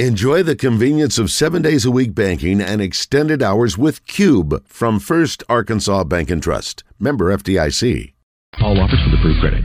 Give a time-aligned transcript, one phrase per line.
[0.00, 4.98] Enjoy the convenience of seven days a week banking and extended hours with Cube from
[4.98, 6.82] First Arkansas Bank and Trust.
[6.98, 8.12] Member FDIC.
[8.60, 9.64] All offers with approved credit.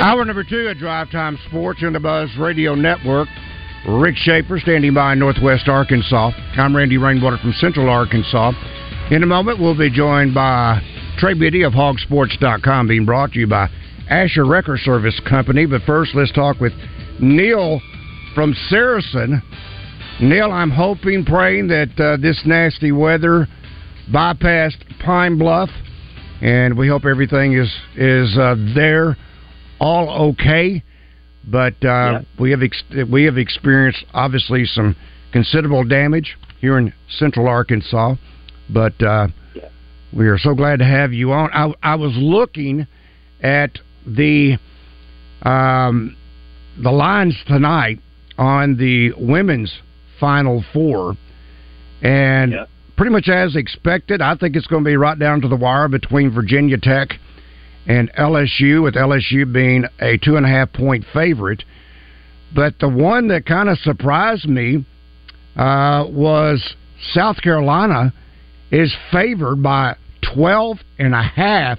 [0.00, 3.26] Hour number two at Drive Time Sports on the Buzz Radio Network.
[3.88, 6.30] Rick Schaeffer standing by in Northwest Arkansas.
[6.56, 8.52] I'm Randy Rainwater from Central Arkansas.
[9.10, 10.80] In a moment, we'll be joined by
[11.18, 13.68] Trey Biddy of HawgSports.com, being brought to you by
[14.08, 15.66] Asher Wrecker Service Company.
[15.66, 16.72] But first, let's talk with
[17.18, 17.80] Neil
[18.36, 19.42] from Saracen.
[20.20, 23.48] Neil, I'm hoping, praying that uh, this nasty weather
[24.12, 25.70] bypassed Pine Bluff,
[26.40, 29.16] and we hope everything is is uh, there
[29.80, 30.82] all okay,
[31.44, 34.96] but uh, we have ex- we have experienced obviously some
[35.32, 38.14] considerable damage here in Central Arkansas.
[38.70, 39.28] But uh,
[40.12, 41.50] we are so glad to have you on.
[41.52, 42.86] I, I was looking
[43.40, 44.58] at the
[45.42, 46.16] um,
[46.82, 48.00] the lines tonight
[48.36, 49.72] on the women's
[50.20, 51.16] Final Four,
[52.02, 52.54] and
[52.96, 54.20] pretty much as expected.
[54.20, 57.10] I think it's going to be right down to the wire between Virginia Tech
[57.88, 61.64] and LSU, with LSU being a two and a half point favorite.
[62.54, 64.84] But the one that kind of surprised me
[65.56, 66.74] uh, was
[67.12, 68.12] South Carolina
[68.70, 69.96] is favored by
[70.34, 71.78] 12 and a half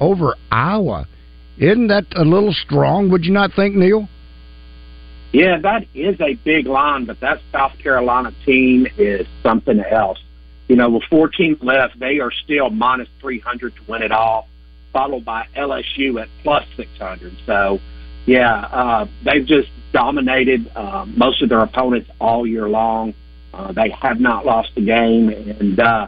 [0.00, 1.06] over Iowa.
[1.58, 4.08] Isn't that a little strong, would you not think, Neil?
[5.32, 10.18] Yeah, that is a big line, but that South Carolina team is something else.
[10.68, 14.48] You know, with 14 left, they are still minus 300 to win it all
[14.92, 17.36] followed by LSU at plus 600.
[17.46, 17.80] So,
[18.26, 23.14] yeah, uh, they've just dominated uh, most of their opponents all year long.
[23.52, 26.06] Uh, they have not lost a game, and uh,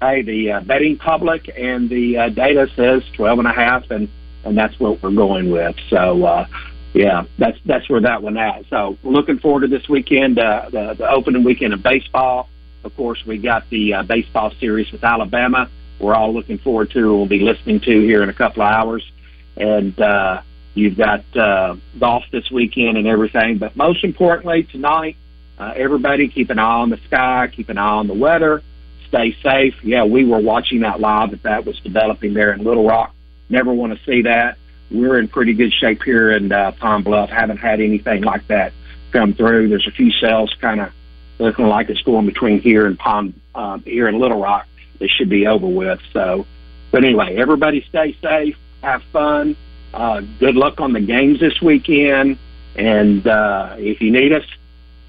[0.00, 4.08] hey, the uh, betting public and the uh, data says 12 and a half, and
[4.44, 5.76] and that's what we're going with.
[5.88, 6.46] So, uh,
[6.92, 8.64] yeah, that's that's where that one at.
[8.68, 12.48] So, looking forward to this weekend, uh, the the opening weekend of baseball.
[12.84, 15.70] Of course, we got the uh, baseball series with Alabama
[16.02, 17.16] we're all looking forward to.
[17.16, 19.10] We'll be listening to here in a couple of hours,
[19.56, 20.42] and uh,
[20.74, 23.58] you've got uh, golf this weekend and everything.
[23.58, 25.16] But most importantly, tonight,
[25.58, 28.62] uh, everybody keep an eye on the sky, keep an eye on the weather,
[29.06, 29.74] stay safe.
[29.84, 33.14] Yeah, we were watching that live that that was developing there in Little Rock.
[33.48, 34.58] Never want to see that.
[34.90, 37.30] We're in pretty good shape here in uh, Pine Bluff.
[37.30, 38.72] Haven't had anything like that
[39.12, 39.68] come through.
[39.68, 40.92] There's a few cells kind of
[41.38, 44.66] looking like it's going between here and Pine, uh, here in Little Rock
[44.98, 46.00] this should be over with.
[46.12, 46.46] So,
[46.90, 49.56] but anyway, everybody stay safe, have fun.
[49.92, 52.38] Uh, good luck on the games this weekend.
[52.76, 54.44] And uh, if you need us,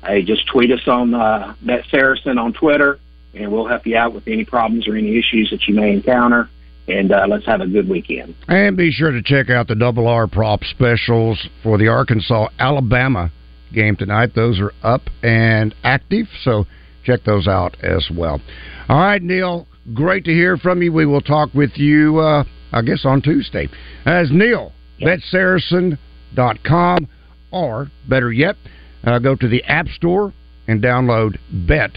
[0.04, 1.56] hey, just tweet us on uh,
[1.90, 3.00] Saracen on Twitter,
[3.34, 6.50] and we'll help you out with any problems or any issues that you may encounter.
[6.88, 8.36] And uh, let's have a good weekend.
[8.50, 13.32] And be sure to check out the double R prop specials for the Arkansas Alabama
[13.74, 14.36] game tonight.
[14.36, 16.66] Those are up and active, so
[17.06, 18.42] check those out as well.
[18.90, 20.92] All right, Neil, great to hear from you.
[20.94, 23.70] We will talk with you, uh, I guess, on Tuesday.
[24.06, 24.72] As Neil,
[25.02, 27.08] betsaracen.com,
[27.52, 28.56] or better yet,
[29.04, 30.34] uh, go to the App Store
[30.68, 31.92] and download Bet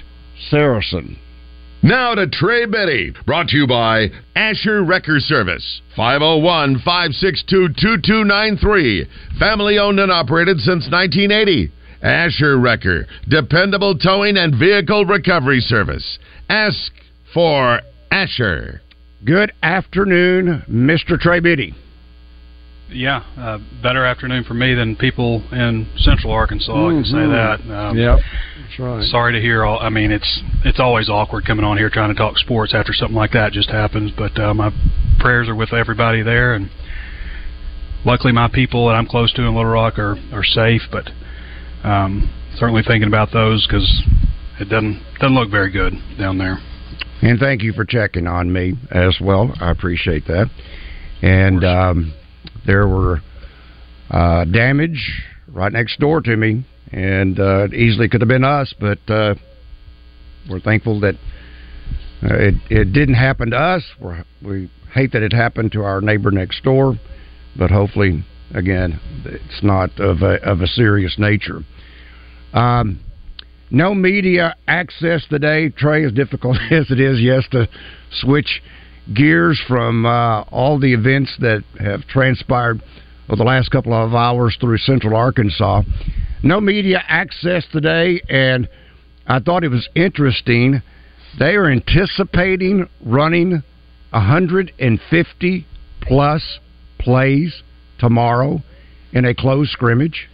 [0.51, 1.17] Saracen.
[1.83, 9.07] Now to Trey Biddy, brought to you by Asher Wrecker Service, 501 562 2293.
[9.39, 11.71] Family owned and operated since 1980.
[12.03, 16.19] Asher Wrecker, dependable towing and vehicle recovery service.
[16.49, 16.93] Ask
[17.33, 17.81] for
[18.11, 18.83] Asher.
[19.25, 21.19] Good afternoon, Mr.
[21.19, 21.75] Trey Biddy.
[22.89, 26.73] Yeah, uh, better afternoon for me than people in Central Arkansas.
[26.73, 27.61] I can say that.
[27.69, 28.19] Um, yep,
[28.61, 29.03] that's right.
[29.05, 29.81] Sorry to hear all.
[29.81, 33.17] I mean, it's it's always awkward coming on here trying to talk sports after something
[33.17, 34.13] like that just happens.
[34.17, 34.71] But uh, my
[35.19, 36.71] prayers are with everybody there, and
[38.05, 40.83] luckily my people that I'm close to in Little Rock are are safe.
[40.93, 41.11] But
[41.83, 44.03] um, certainly thinking about those because
[44.61, 46.59] it doesn't doesn't look very good down there.
[47.23, 49.53] And thank you for checking on me as well.
[49.61, 50.51] I appreciate that.
[51.23, 52.15] And um,
[52.67, 53.21] there were
[54.11, 58.75] uh, damage right next door to me, and uh, it easily could have been us,
[58.79, 59.35] but uh,
[60.49, 61.15] we're thankful that
[62.23, 63.83] uh, it it didn't happen to us.
[64.01, 66.97] We're, we hate that it happened to our neighbor next door,
[67.57, 68.25] but hopefully,
[68.55, 71.61] again, it's not of a of a serious nature.
[72.53, 73.01] Um,
[73.71, 76.05] no media access today, Trey.
[76.05, 77.69] As difficult as it is, yes, to
[78.11, 78.63] switch
[79.15, 82.83] gears from uh, all the events that have transpired
[83.29, 85.83] over the last couple of hours through Central Arkansas.
[86.43, 88.69] No media access today, and
[89.27, 90.83] I thought it was interesting.
[91.39, 93.63] They are anticipating running
[94.11, 95.67] 150
[96.03, 96.59] plus
[96.99, 97.63] plays
[97.99, 98.63] tomorrow
[99.13, 100.29] in a closed scrimmage.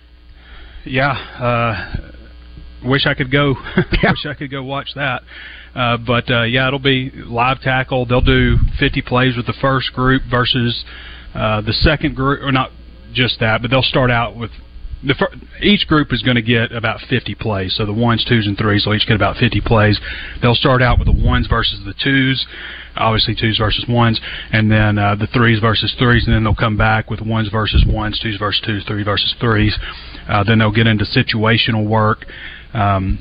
[0.84, 2.11] Yeah, uh,
[2.84, 3.54] wish I could go.
[3.76, 5.22] wish I could go watch that.
[5.74, 8.04] Uh, but uh, yeah, it'll be live tackle.
[8.06, 10.84] They'll do 50 plays with the first group versus
[11.34, 12.70] uh, the second group, or not
[13.12, 14.50] just that, but they'll start out with
[15.04, 17.74] the fir- each group is going to get about 50 plays.
[17.76, 20.00] So the ones, twos, and threes will each get about 50 plays.
[20.40, 22.46] They'll start out with the ones versus the twos,
[22.96, 24.20] obviously twos versus ones,
[24.52, 27.84] and then uh, the threes versus threes, and then they'll come back with ones versus
[27.86, 29.76] ones, twos versus twos, three versus threes.
[30.28, 32.24] Uh, then they'll get into situational work.
[32.74, 33.18] Um,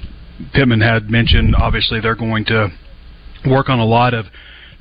[0.54, 2.70] Pittman had mentioned obviously they're going to
[3.48, 4.26] work on a lot of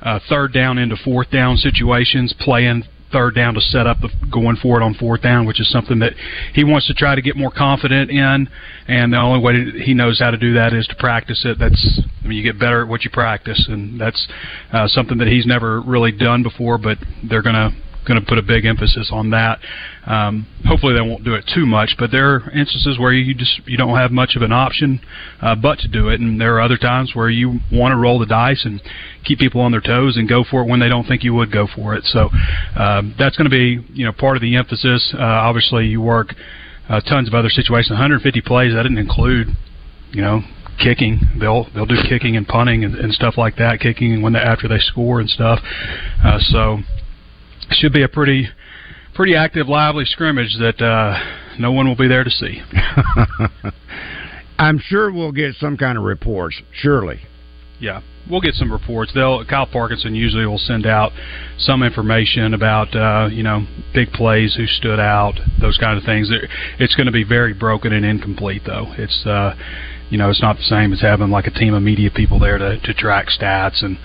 [0.01, 4.55] uh, third down into fourth down situations, playing third down to set up the going
[4.55, 6.13] for it on fourth down, which is something that
[6.53, 8.49] he wants to try to get more confident in.
[8.87, 11.59] And the only way he knows how to do that is to practice it.
[11.59, 14.27] That's I mean, you get better at what you practice, and that's
[14.71, 16.77] uh, something that he's never really done before.
[16.77, 16.97] But
[17.29, 17.71] they're gonna
[18.07, 19.59] going to put a big emphasis on that.
[20.05, 23.61] Um, hopefully, they won't do it too much, but there are instances where you just
[23.67, 24.99] you don't have much of an option
[25.41, 28.19] uh, but to do it, and there are other times where you want to roll
[28.19, 28.81] the dice and
[29.23, 31.51] keep people on their toes and go for it when they don't think you would
[31.51, 32.03] go for it.
[32.05, 32.29] So
[32.75, 35.13] uh, that's going to be you know part of the emphasis.
[35.13, 36.33] Uh, obviously, you work
[36.89, 37.91] uh, tons of other situations.
[37.91, 39.47] 150 plays that didn't include
[40.11, 40.41] you know
[40.81, 41.19] kicking.
[41.39, 43.79] They'll they'll do kicking and punting and, and stuff like that.
[43.79, 45.59] Kicking when they, after they score and stuff.
[46.23, 46.79] Uh, so
[47.73, 48.47] should be a pretty
[49.13, 51.17] pretty active, lively scrimmage that uh,
[51.59, 52.61] no one will be there to see.
[54.57, 56.61] I'm sure we'll get some kind of reports.
[56.71, 57.21] Surely.
[57.79, 59.11] Yeah, we'll get some reports.
[59.13, 61.11] They'll Kyle Parkinson usually will send out
[61.57, 66.29] some information about uh, you know big plays, who stood out, those kind of things.
[66.79, 68.93] It's going to be very broken and incomplete though.
[68.97, 69.55] It's uh,
[70.11, 72.57] you know, it's not the same as having like a team of media people there
[72.57, 73.97] to, to track stats and,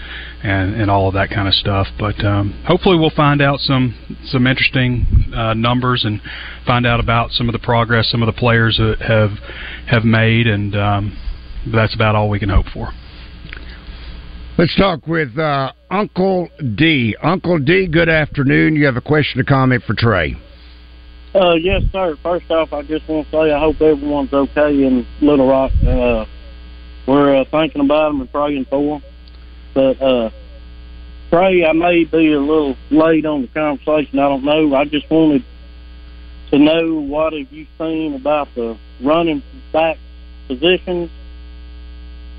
[0.46, 1.88] and, and all of that kind of stuff.
[1.98, 3.94] But um, hopefully, we'll find out some
[4.26, 6.20] some interesting uh, numbers and
[6.66, 9.30] find out about some of the progress some of the players have
[9.88, 11.18] have made, and um,
[11.74, 12.92] that's about all we can hope for.
[14.56, 17.14] Let's talk with uh, Uncle D.
[17.22, 18.76] Uncle D, good afternoon.
[18.76, 20.36] You have a question or comment for Trey?
[21.34, 22.16] Uh, yes, sir.
[22.22, 25.72] First off, I just want to say I hope everyone's okay in Little Rock.
[25.86, 26.24] Uh,
[27.06, 29.10] we're uh, thinking about them and praying for them.
[29.76, 30.30] But uh,
[31.28, 34.18] Trey, I may be a little late on the conversation.
[34.18, 34.74] I don't know.
[34.74, 35.44] I just wanted
[36.50, 39.42] to know what have you seen about the running
[39.74, 39.98] back
[40.48, 41.10] positions,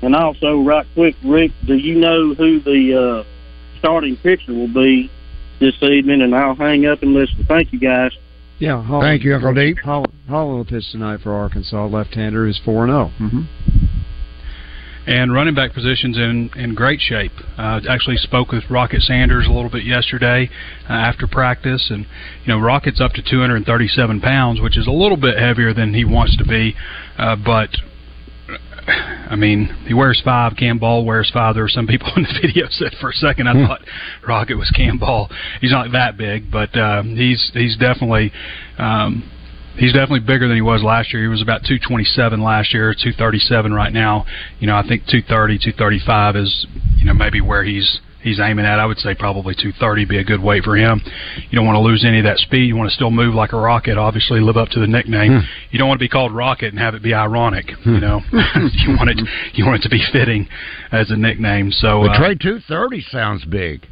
[0.02, 5.08] and also, right quick, Rick, do you know who the uh, starting pitcher will be
[5.60, 6.22] this evening?
[6.22, 7.44] And I'll hang up and listen.
[7.46, 8.10] Thank you, guys.
[8.58, 8.82] Yeah.
[8.84, 9.76] Hollan, Thank you, Uncle Deep.
[9.78, 11.86] Hollan, Hollan will pitch tonight for Arkansas.
[11.86, 13.48] Left-hander is four and zero.
[15.08, 17.32] And running back positions in in great shape.
[17.56, 20.50] Uh, actually spoke with Rocket Sanders a little bit yesterday
[20.86, 22.04] uh, after practice, and
[22.44, 26.04] you know Rocket's up to 237 pounds, which is a little bit heavier than he
[26.04, 26.74] wants to be,
[27.16, 27.70] uh, but
[28.86, 30.56] I mean, he wears five.
[30.58, 31.54] Cam Ball wears five.
[31.54, 33.64] There were some people in the video said for a second I hmm.
[33.64, 33.80] thought
[34.26, 35.30] Rocket was Cam Ball.
[35.62, 38.30] He's not that big, but uh, he's he's definitely
[38.76, 39.30] um,
[39.78, 41.22] he's definitely bigger than he was last year.
[41.22, 44.26] He was about 227 last year, 237 right now.
[44.58, 46.66] You know, I think 230, 235 is
[46.98, 48.78] you know maybe where he's he's aiming at.
[48.78, 51.00] I would say probably 230 be a good weight for him.
[51.50, 52.66] You don't want to lose any of that speed.
[52.66, 53.96] You want to still move like a rocket.
[53.96, 55.40] Obviously, live up to the nickname.
[55.40, 55.46] Hmm.
[55.70, 57.70] You don't want to be called Rocket and have it be ironic.
[57.70, 57.94] Hmm.
[57.94, 59.20] You know, you want it
[59.54, 60.48] you want it to be fitting
[60.92, 61.70] as a nickname.
[61.70, 63.86] So, but Trey 230 sounds big.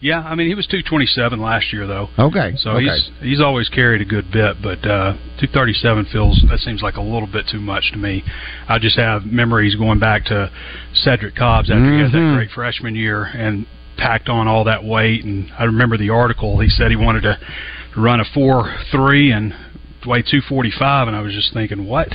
[0.00, 2.08] Yeah, I mean he was 227 last year though.
[2.18, 2.54] Okay.
[2.56, 2.84] So okay.
[2.84, 7.02] he's he's always carried a good bit, but uh 237 feels that seems like a
[7.02, 8.24] little bit too much to me.
[8.68, 10.50] I just have memories going back to
[10.94, 11.96] Cedric Cobbs after mm-hmm.
[11.96, 12.36] he had that mm-hmm.
[12.36, 13.66] great freshman year and
[13.98, 17.38] packed on all that weight and I remember the article he said he wanted to
[17.96, 19.52] run a 4-3 and
[20.06, 22.08] weigh 245 and I was just thinking what?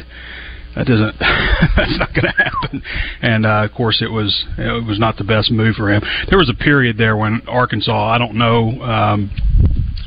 [0.76, 2.84] That doesn't that's not going to happen.
[3.22, 6.02] And uh, of course it was it was not the best move for him.
[6.30, 9.32] There was a period there when arkansas i don't know um,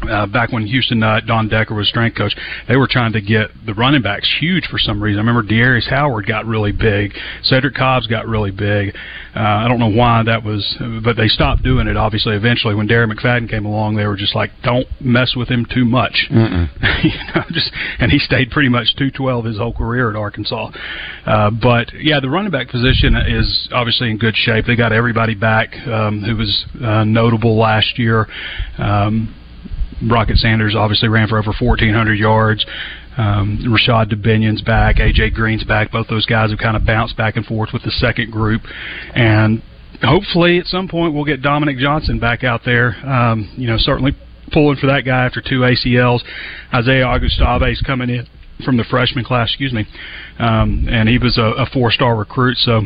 [0.03, 2.35] uh, back when Houston uh, Don Decker was strength coach,
[2.69, 5.19] they were trying to get the running backs huge for some reason.
[5.19, 7.13] I remember Darius Howard got really big,
[7.43, 8.95] Cedric Cobbs got really big.
[9.35, 11.97] Uh, I don't know why that was, but they stopped doing it.
[11.97, 15.67] Obviously, eventually when Darren McFadden came along, they were just like, "Don't mess with him
[15.73, 16.27] too much."
[17.03, 20.71] you know, just and he stayed pretty much two twelve his whole career at Arkansas.
[21.27, 24.67] Uh, but yeah, the running back position is obviously in good shape.
[24.67, 28.27] They got everybody back um, who was uh, notable last year.
[28.79, 29.35] Um,
[30.07, 32.65] Rocket Sanders obviously ran for over 1,400 yards.
[33.17, 35.91] Um, Rashod Dubinion's back, AJ Green's back.
[35.91, 38.63] Both those guys have kind of bounced back and forth with the second group,
[39.15, 39.61] and
[40.03, 42.95] hopefully at some point we'll get Dominique Johnson back out there.
[43.05, 44.13] Um, you know, certainly
[44.53, 46.21] pulling for that guy after two ACLs.
[46.73, 48.27] Isaiah Augustave is coming in
[48.65, 49.85] from the freshman class, excuse me,
[50.39, 52.57] um, and he was a, a four-star recruit.
[52.59, 52.83] So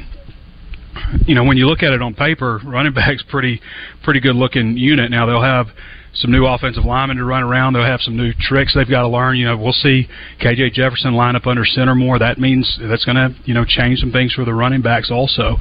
[1.26, 3.60] you know, when you look at it on paper, running back's pretty
[4.02, 5.10] pretty good looking unit.
[5.10, 5.66] Now they'll have
[6.14, 7.72] some new offensive linemen to run around.
[7.72, 9.36] They'll have some new tricks they've got to learn.
[9.36, 10.08] You know, we'll see
[10.40, 12.18] KJ Jefferson line up under center more.
[12.18, 15.56] That means that's going to you know change some things for the running backs also,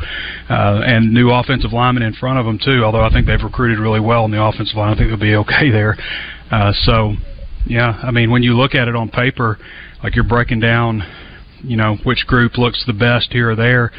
[0.50, 2.84] uh, and new offensive linemen in front of them too.
[2.84, 5.36] Although I think they've recruited really well in the offensive line, I think they'll be
[5.36, 5.96] okay there.
[6.51, 7.13] Uh, so,
[7.65, 9.58] yeah, I mean, when you look at it on paper,
[10.03, 11.01] like you're breaking down,
[11.63, 13.91] you know, which group looks the best here or there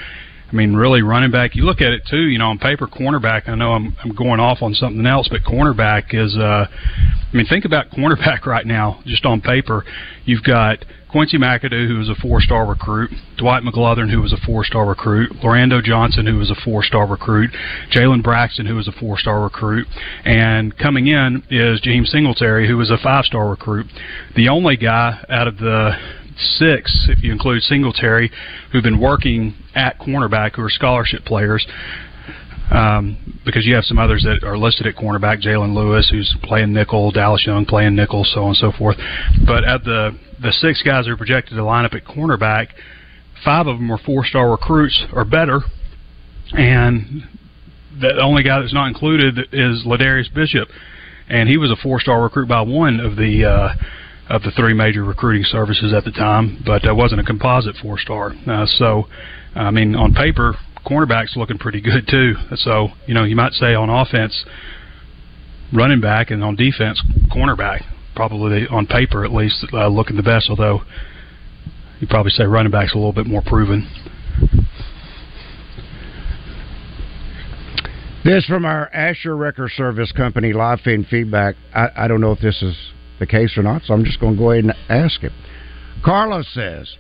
[0.53, 1.57] I mean, really, running back.
[1.57, 2.29] You look at it too.
[2.29, 3.49] You know, on paper, cornerback.
[3.49, 6.37] I know I'm I'm going off on something else, but cornerback is.
[6.37, 9.85] uh I mean, think about cornerback right now, just on paper.
[10.25, 14.87] You've got Quincy McAdoo, who was a four-star recruit, Dwight McGlothern, who was a four-star
[14.87, 17.51] recruit, Lorando Johnson, who was a four-star recruit,
[17.91, 19.87] Jalen Braxton, who was a four-star recruit,
[20.25, 23.87] and coming in is Jaheim Singletary, who was a five-star recruit.
[24.37, 25.93] The only guy out of the
[26.37, 28.31] six, if you include Singletary,
[28.71, 31.67] who've been working at cornerback who are scholarship players.
[32.71, 36.73] Um, because you have some others that are listed at cornerback, Jalen Lewis, who's playing
[36.73, 38.97] nickel, Dallas Young playing nickel, so on and so forth.
[39.47, 42.69] But at the the six guys who are projected to line up at cornerback,
[43.45, 45.61] five of them are four star recruits or better,
[46.53, 47.29] and
[48.01, 50.69] the only guy that's not included is Ladarius Bishop,
[51.29, 53.45] and he was a four star recruit by one of the.
[53.45, 53.75] Uh,
[54.29, 58.33] of the three major recruiting services at the time, but wasn't a composite four star.
[58.47, 59.07] Uh, so,
[59.55, 60.55] I mean, on paper,
[60.87, 62.35] cornerback's looking pretty good too.
[62.57, 64.45] So, you know, you might say on offense,
[65.73, 67.85] running back, and on defense, cornerback.
[68.15, 70.51] Probably on paper, at least, uh, looking the best.
[70.51, 70.83] Although
[72.01, 73.89] you probably say running back's a little bit more proven.
[78.25, 81.57] This from our Asher Wrecker Service Company live feed feedback.
[81.75, 82.77] I, I don't know if this is
[83.23, 85.33] the case or not, so I'm just going to go ahead and ask it.
[86.05, 86.97] Carlos says,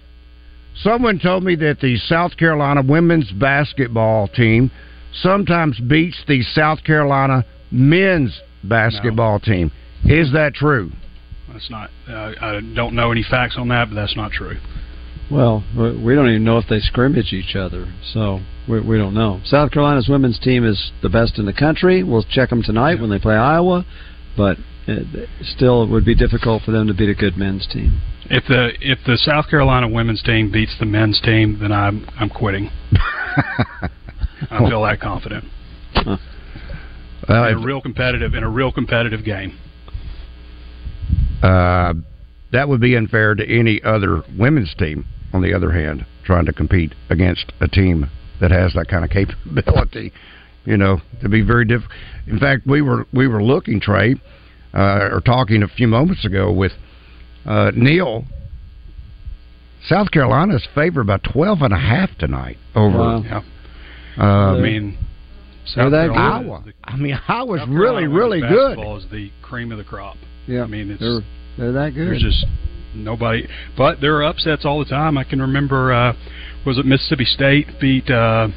[0.76, 4.70] Someone told me that the South Carolina women's basketball team
[5.12, 9.52] sometimes beats the South Carolina men's basketball no.
[9.52, 9.72] team.
[10.04, 10.90] Is that true?
[11.52, 11.90] That's not.
[12.08, 14.56] Uh, I don't know any facts on that, but that's not true.
[15.30, 19.40] Well, we don't even know if they scrimmage each other, so we, we don't know.
[19.44, 22.02] South Carolina's women's team is the best in the country.
[22.02, 23.00] We'll check them tonight yeah.
[23.02, 23.84] when they play Iowa,
[24.36, 28.00] but it, still, it would be difficult for them to beat a good men's team.
[28.24, 32.30] If the if the South Carolina women's team beats the men's team, then I'm I'm
[32.30, 32.70] quitting.
[34.50, 35.44] I feel that confident.
[35.94, 36.16] Huh.
[37.28, 39.58] Well, in a real competitive in a real competitive game.
[41.42, 41.94] Uh,
[42.52, 45.06] that would be unfair to any other women's team.
[45.32, 48.10] On the other hand, trying to compete against a team
[48.40, 50.12] that has that kind of capability,
[50.66, 51.96] you know, to be very difficult.
[52.26, 54.16] In fact, we were we were looking Trey
[54.74, 56.72] uh, or talking a few moments ago with
[57.46, 58.24] uh, Neil.
[59.86, 62.98] South Carolina is favored by twelve and a half tonight over.
[62.98, 63.22] Wow.
[63.24, 63.42] Yeah.
[64.16, 64.98] Uh, I mean,
[65.66, 66.64] South Carolina, Iowa.
[66.84, 68.76] I mean, Iowa's South really, really good.
[68.76, 70.16] Basketball is the cream of the crop.
[70.46, 71.20] Yeah, I mean, it's they're,
[71.58, 72.08] they're that good.
[72.08, 72.44] There's just
[72.94, 75.16] nobody, but there are upsets all the time.
[75.16, 76.12] I can remember, uh,
[76.66, 78.48] was it Mississippi State beat uh,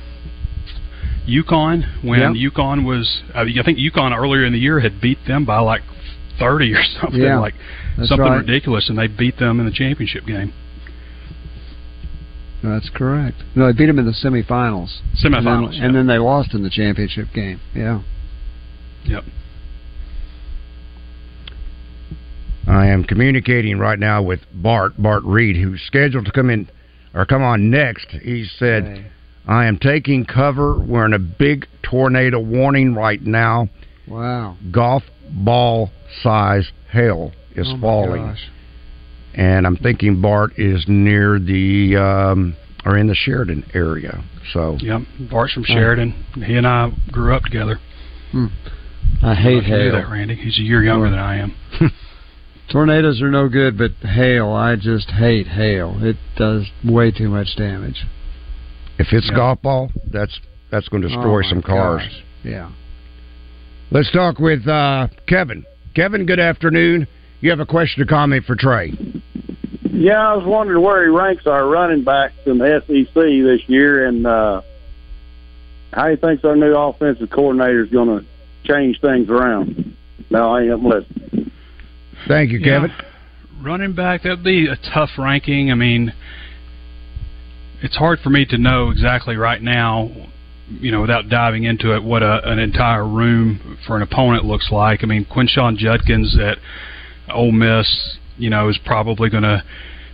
[1.28, 2.54] UConn when yep.
[2.54, 3.24] UConn was?
[3.34, 5.82] Uh, I think UConn earlier in the year had beat them by like
[6.40, 7.54] thirty or something yeah, like
[8.04, 8.38] something right.
[8.38, 10.54] ridiculous, and they beat them in the championship game.
[12.64, 13.38] That's correct.
[13.56, 15.00] No, they beat them in the semifinals.
[15.24, 15.86] Semifinals, and then, yeah.
[15.86, 17.60] and then they lost in the championship game.
[17.76, 18.02] Yeah.
[19.06, 19.24] Yep.
[22.68, 26.68] I am communicating right now with Bart Bart Reed, who's scheduled to come in
[27.14, 28.08] or come on next.
[28.10, 29.06] He said, hey.
[29.48, 30.80] "I am taking cover.
[30.80, 33.70] We're in a big tornado warning right now.
[34.08, 34.58] Wow.
[34.72, 35.92] Golf ball
[36.22, 38.24] size hail is oh falling.
[38.28, 38.50] Gosh.
[39.34, 42.56] And I'm thinking Bart is near the um,
[42.86, 44.24] or in the Sheridan area.
[44.54, 46.12] So yep, Bart's from Sheridan.
[46.46, 47.80] He and I grew up together.
[48.32, 48.46] Hmm.
[49.24, 49.92] I hate I knew hail.
[49.94, 50.36] that, Randy.
[50.36, 51.56] He's a year younger than I am.
[52.72, 55.98] Tornadoes are no good, but hail, I just hate hail.
[56.02, 58.06] It does way too much damage.
[58.98, 59.36] If it's Yeah.
[59.36, 60.40] golf ball, that's
[60.72, 62.02] that's going to destroy Oh, some cars.
[62.02, 62.24] gosh.
[62.44, 62.70] Yeah.
[63.92, 65.66] Let's talk with uh, Kevin.
[65.96, 67.08] Kevin, good afternoon.
[67.42, 68.94] You have a question or comment for Trey?
[69.92, 74.06] Yeah, I was wondering where he ranks our running backs in the SEC this year,
[74.08, 74.62] and uh,
[75.94, 78.26] how he thinks our new offensive coordinator is going to
[78.66, 79.96] change things around.
[80.30, 81.52] No, I ain't listening.
[82.28, 82.82] Thank you, Yeah.
[82.88, 82.92] Kevin.
[83.62, 85.72] Running back, that'd be a tough ranking.
[85.72, 86.14] I mean,
[87.82, 90.12] it's hard for me to know exactly right now,
[90.68, 94.72] you know, without diving into it, what a, an entire room for an opponent looks
[94.72, 95.04] like.
[95.04, 96.58] I mean, Quinshon Judkins at
[97.34, 99.64] Ole Miss, you know, is probably going to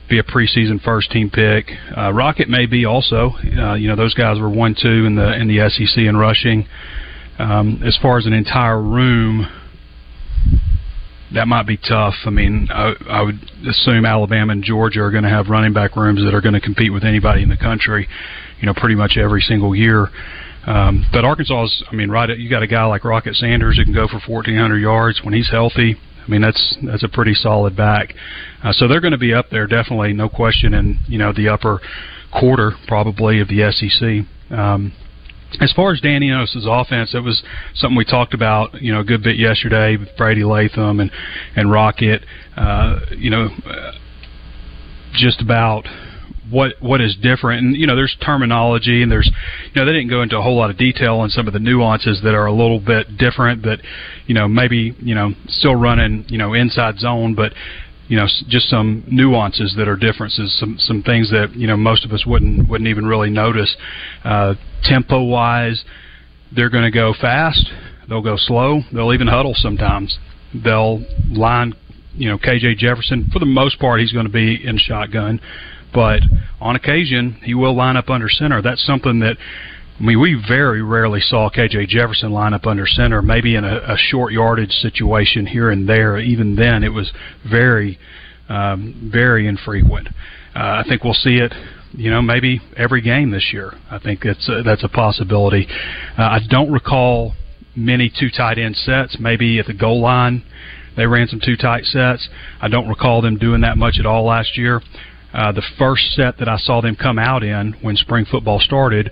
[0.10, 1.72] be a preseason first team pick.
[1.98, 3.31] Uh, Rocket may be also.
[3.58, 6.67] Uh, you know, those guys were one two in the in the SEC in rushing.
[7.39, 9.48] Um, as far as an entire room,
[11.34, 12.13] that might be tough.
[12.25, 15.96] I mean, I, I would assume Alabama and Georgia are going to have running back
[15.96, 18.08] rooms that are going to compete with anybody in the country,
[18.60, 20.10] you know, pretty much every single year.
[20.65, 23.83] Um, but Arkansas is, I mean, right, you got a guy like Rocket Sanders who
[23.83, 25.95] can go for 1,400 yards when he's healthy.
[26.23, 28.13] I mean, that's that's a pretty solid back.
[28.63, 31.49] Uh, so they're going to be up there, definitely, no question, in you know the
[31.49, 31.81] upper
[32.31, 34.55] quarter probably of the SEC.
[34.55, 34.93] Um,
[35.59, 39.03] as far as Dan Enos' offense, it was something we talked about, you know, a
[39.03, 41.11] good bit yesterday with Brady Latham and
[41.55, 42.23] and Rocket.
[42.55, 43.91] Uh, you know, uh,
[45.13, 45.85] just about
[46.51, 49.29] what what is different, and you know, there's terminology, and there's,
[49.74, 51.60] you know, they didn't go into a whole lot of detail on some of the
[51.60, 53.63] nuances that are a little bit different.
[53.63, 53.79] That,
[54.27, 57.53] you know, maybe you know, still running, you know, inside zone, but
[58.08, 62.03] you know, just some nuances that are differences, some some things that you know most
[62.03, 63.74] of us wouldn't wouldn't even really notice.
[64.25, 65.86] Uh, tempo wise,
[66.53, 67.72] they're going to go fast.
[68.10, 68.81] They'll go slow.
[68.91, 70.20] They'll even huddle sometimes.
[70.53, 71.74] They'll line,
[72.13, 73.29] you know, KJ Jefferson.
[73.31, 75.39] For the most part, he's going to be in shotgun,
[75.93, 76.21] but
[76.60, 78.61] on occasion he will line up under center.
[78.61, 79.37] That's something that.
[80.00, 83.22] I mean, we very rarely saw KJ Jefferson line up under center.
[83.22, 86.18] Maybe in a, a short yardage situation here and there.
[86.18, 87.11] Even then, it was
[87.48, 88.00] very,
[88.50, 90.07] um, very infrequent.
[90.55, 91.53] Uh, I think we'll see it
[91.94, 93.74] you know, maybe every game this year.
[93.89, 95.68] I think that's a, that's a possibility.
[96.18, 97.33] Uh, I don't recall
[97.75, 99.18] many two tight end sets.
[99.20, 100.44] Maybe at the goal line
[100.96, 102.27] they ran some two tight sets.
[102.61, 104.81] I don't recall them doing that much at all last year.
[105.33, 109.11] Uh, the first set that I saw them come out in when spring football started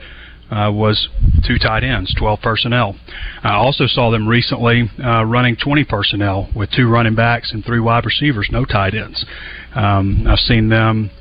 [0.51, 1.10] uh, was
[1.45, 2.95] two tight ends, 12 personnel.
[3.43, 7.79] I also saw them recently uh, running 20 personnel with two running backs and three
[7.79, 9.23] wide receivers, no tight ends.
[9.75, 11.12] Um, I've seen them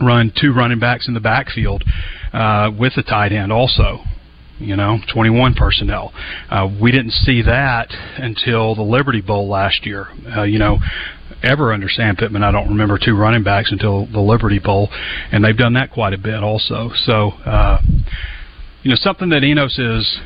[0.00, 1.84] run two running backs in the backfield
[2.32, 4.00] uh, with a tight end also.
[4.58, 6.12] You know, 21 personnel.
[6.50, 10.08] Uh, we didn't see that until the Liberty Bowl last year.
[10.36, 10.76] Uh, you know,
[11.42, 14.88] ever under Sam Pittman, I don't remember two running backs until the Liberty Bowl,
[15.32, 16.90] and they've done that quite a bit also.
[17.04, 17.80] So, uh,
[18.82, 20.20] you know, something that Enos is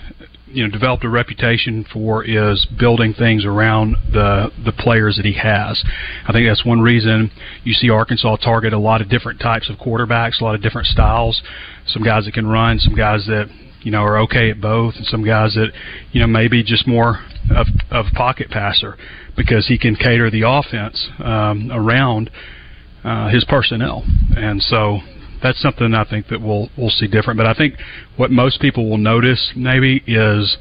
[0.55, 5.33] you know developed a reputation for is building things around the the players that he
[5.33, 5.83] has.
[6.27, 7.31] I think that's one reason
[7.65, 10.87] you see Arkansas target a lot of different types of quarterbacks, a lot of different
[10.87, 11.43] styles.
[11.87, 13.49] Some guys that can run, some guys that
[13.85, 15.71] you know are okay at both, and some guys that
[16.13, 18.97] you know maybe just more of of pocket passer
[19.37, 22.31] because he can cater the offense um, around
[23.05, 24.05] uh, his personnel,
[24.37, 25.01] and so
[25.43, 27.37] that's something I think that we'll we'll see different.
[27.37, 27.75] But I think
[28.17, 30.57] what most people will notice maybe is,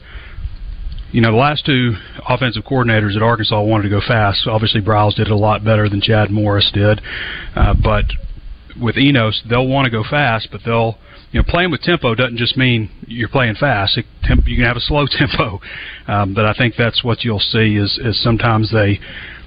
[1.11, 1.95] you know, the last two
[2.27, 4.45] offensive coordinators at Arkansas wanted to go fast.
[4.45, 7.01] Obviously, Briles did it a lot better than Chad Morris did,
[7.55, 8.05] uh, but
[8.79, 10.97] with Enos, they'll want to go fast, but they'll
[11.33, 13.97] you know playing with tempo doesn't just mean you're playing fast.
[13.97, 15.59] It, temp, you can have a slow tempo,
[16.07, 18.99] um, but I think that's what you'll see is is sometimes they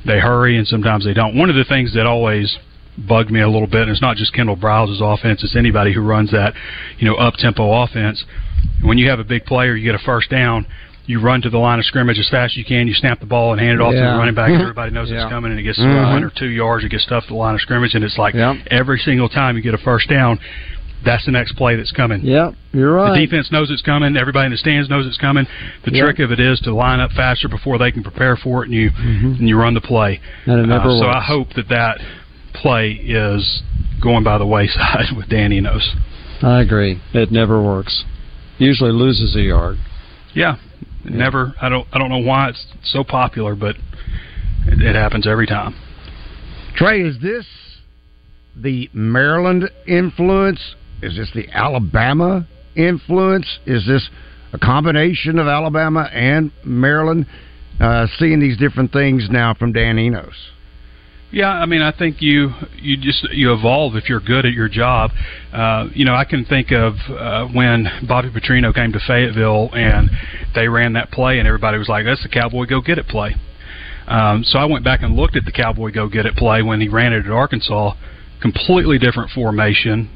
[0.04, 1.34] they hurry and sometimes they don't.
[1.36, 2.58] One of the things that always
[2.98, 3.82] bugged me a little bit.
[3.82, 6.54] And it's not just Kendal Briles's offense; it's anybody who runs that,
[6.98, 8.24] you know, up tempo offense.
[8.82, 10.66] When you have a big player, you get a first down.
[11.06, 12.88] You run to the line of scrimmage as fast as you can.
[12.88, 14.50] You snap the ball and hand it off to the running back.
[14.50, 15.22] Everybody knows Yeah.
[15.22, 16.12] it's coming, and it gets Mhm.
[16.12, 16.84] one or two yards.
[16.84, 18.54] It gets stuffed to the line of scrimmage, and it's like Yeah.
[18.72, 20.40] every single time you get a first down,
[21.06, 22.20] that's the next play that's coming.
[22.22, 23.18] Yep, you're right.
[23.18, 24.16] The defense knows it's coming.
[24.16, 25.46] Everybody in the stands knows it's coming.
[25.84, 26.02] The Yeah.
[26.02, 28.74] trick of it is to line up faster before they can prepare for it, and
[28.74, 29.38] you Mhm.
[29.38, 30.20] and you run the play.
[30.44, 32.00] And it never Uh, so I hope that that
[32.52, 33.62] play is
[34.00, 35.94] going by the wayside with Danny Enos.
[36.42, 36.98] I agree.
[37.14, 38.04] It never works.
[38.58, 39.78] Usually loses a yard.
[40.34, 40.56] Yeah,
[41.04, 41.54] it never.
[41.62, 41.86] I don't.
[41.92, 43.76] I don't know why it's so popular, but
[44.66, 45.74] it, it happens every time.
[46.74, 47.46] Trey, is this
[48.54, 50.74] the Maryland influence?
[51.02, 53.58] Is this the Alabama influence?
[53.66, 54.08] Is this
[54.52, 57.26] a combination of Alabama and Maryland?
[57.80, 60.34] uh, seeing these different things now from Dan Enos.
[61.32, 64.68] Yeah, I mean, I think you you just you evolve if you're good at your
[64.68, 65.10] job.
[65.52, 70.08] Uh, you know, I can think of uh, when Bobby Petrino came to Fayetteville and
[70.54, 73.34] they ran that play, and everybody was like, "That's the Cowboy Go Get It play."
[74.06, 76.80] Um, so I went back and looked at the Cowboy Go Get It play when
[76.80, 77.94] he ran it at Arkansas.
[78.40, 80.08] Completely different formation.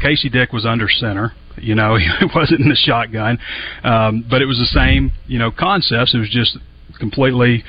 [0.00, 1.32] Casey Dick was under center.
[1.56, 3.38] You know, he wasn't in the shotgun,
[3.84, 5.12] um, but it was the same.
[5.26, 6.14] You know, concepts.
[6.14, 6.58] It was just
[6.98, 7.64] completely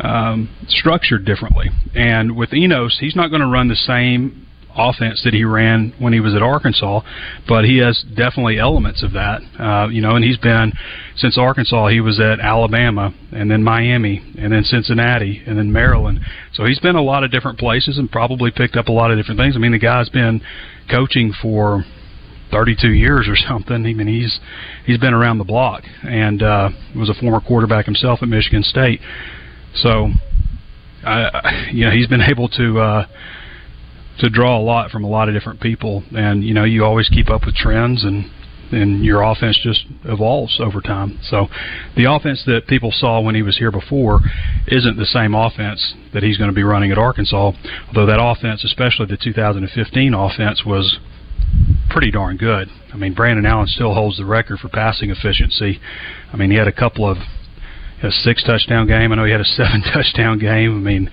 [0.00, 1.70] um, structured differently.
[1.94, 6.12] And with Enos, he's not going to run the same offense that he ran when
[6.12, 7.02] he was at Arkansas,
[7.46, 9.42] but he has definitely elements of that.
[9.58, 10.72] Uh, you know, and he's been
[11.16, 11.88] since Arkansas.
[11.88, 16.20] He was at Alabama, and then Miami, and then Cincinnati, and then Maryland.
[16.54, 19.18] So he's been a lot of different places and probably picked up a lot of
[19.18, 19.56] different things.
[19.56, 20.42] I mean, the guy's been
[20.90, 21.84] coaching for
[22.50, 23.74] 32 years or something.
[23.74, 24.38] I mean, he's
[24.84, 29.00] he's been around the block and uh, was a former quarterback himself at Michigan State.
[29.74, 30.10] So,
[31.04, 33.06] I, you know, he's been able to uh,
[34.20, 37.08] to draw a lot from a lot of different people, and you know, you always
[37.08, 38.30] keep up with trends and.
[38.72, 41.18] And your offense just evolves over time.
[41.22, 41.48] So,
[41.96, 44.20] the offense that people saw when he was here before
[44.66, 47.52] isn't the same offense that he's going to be running at Arkansas.
[47.88, 50.98] Although that offense, especially the 2015 offense, was
[51.90, 52.68] pretty darn good.
[52.92, 55.80] I mean, Brandon Allen still holds the record for passing efficiency.
[56.32, 57.18] I mean, he had a couple of
[58.02, 59.12] a six touchdown game.
[59.12, 60.76] I know he had a seven touchdown game.
[60.76, 61.10] I mean,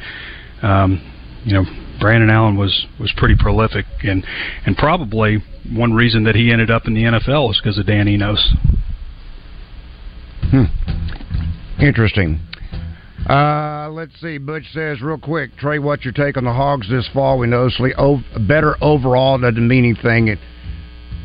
[0.61, 1.01] um,
[1.43, 1.65] you know,
[1.99, 4.25] Brandon Allen was was pretty prolific, and
[4.65, 5.43] and probably
[5.73, 8.53] one reason that he ended up in the NFL is because of Dan Enos.
[10.51, 10.65] Hmm.
[11.81, 12.39] Interesting.
[13.29, 14.37] Uh, let's see.
[14.37, 17.37] Butch says real quick, Trey, what's your take on the Hogs this fall?
[17.37, 20.39] We noticeably ov- better overall doesn't mean anything in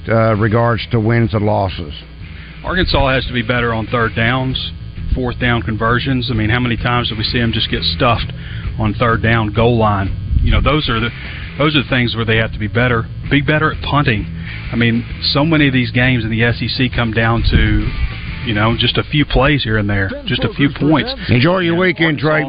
[0.08, 1.94] uh, regards to wins and losses.
[2.62, 4.72] Arkansas has to be better on third downs,
[5.14, 6.30] fourth down conversions.
[6.30, 8.30] I mean, how many times do we see them just get stuffed
[8.78, 10.40] on third down, goal line?
[10.42, 11.10] You know, those are the
[11.58, 13.04] those are the things where they have to be better.
[13.30, 14.26] Be better at punting.
[14.72, 17.88] I mean, so many of these games in the SEC come down to
[18.44, 21.12] you know, just a few plays here and there, just a few points.
[21.28, 22.44] Enjoy your weekend, Trey.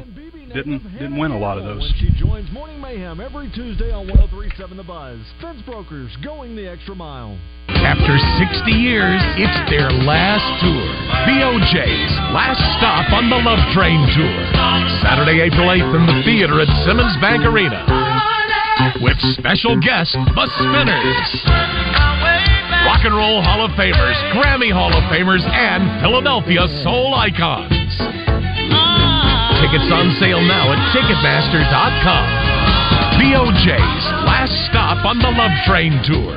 [0.53, 1.83] Didn't didn't win a lot of those.
[1.99, 5.19] She joins Morning Mayhem every Tuesday on 1037 The Buzz.
[5.41, 7.37] Fence Brokers going the extra mile.
[7.67, 10.87] After 60 years, it's their last tour.
[11.27, 14.35] BOJ's last stop on the Love Train Tour.
[15.03, 18.34] Saturday, April 8th in the theater at Simmons Bank Arena.
[18.99, 21.29] With special guest, The Spinners.
[22.83, 27.71] Rock and Roll Hall of Famers, Grammy Hall of Famers, and Philadelphia Soul Icons.
[29.63, 32.27] Tickets on sale now at Ticketmaster.com.
[33.15, 36.35] BOJ's last stop on the Love Train Tour.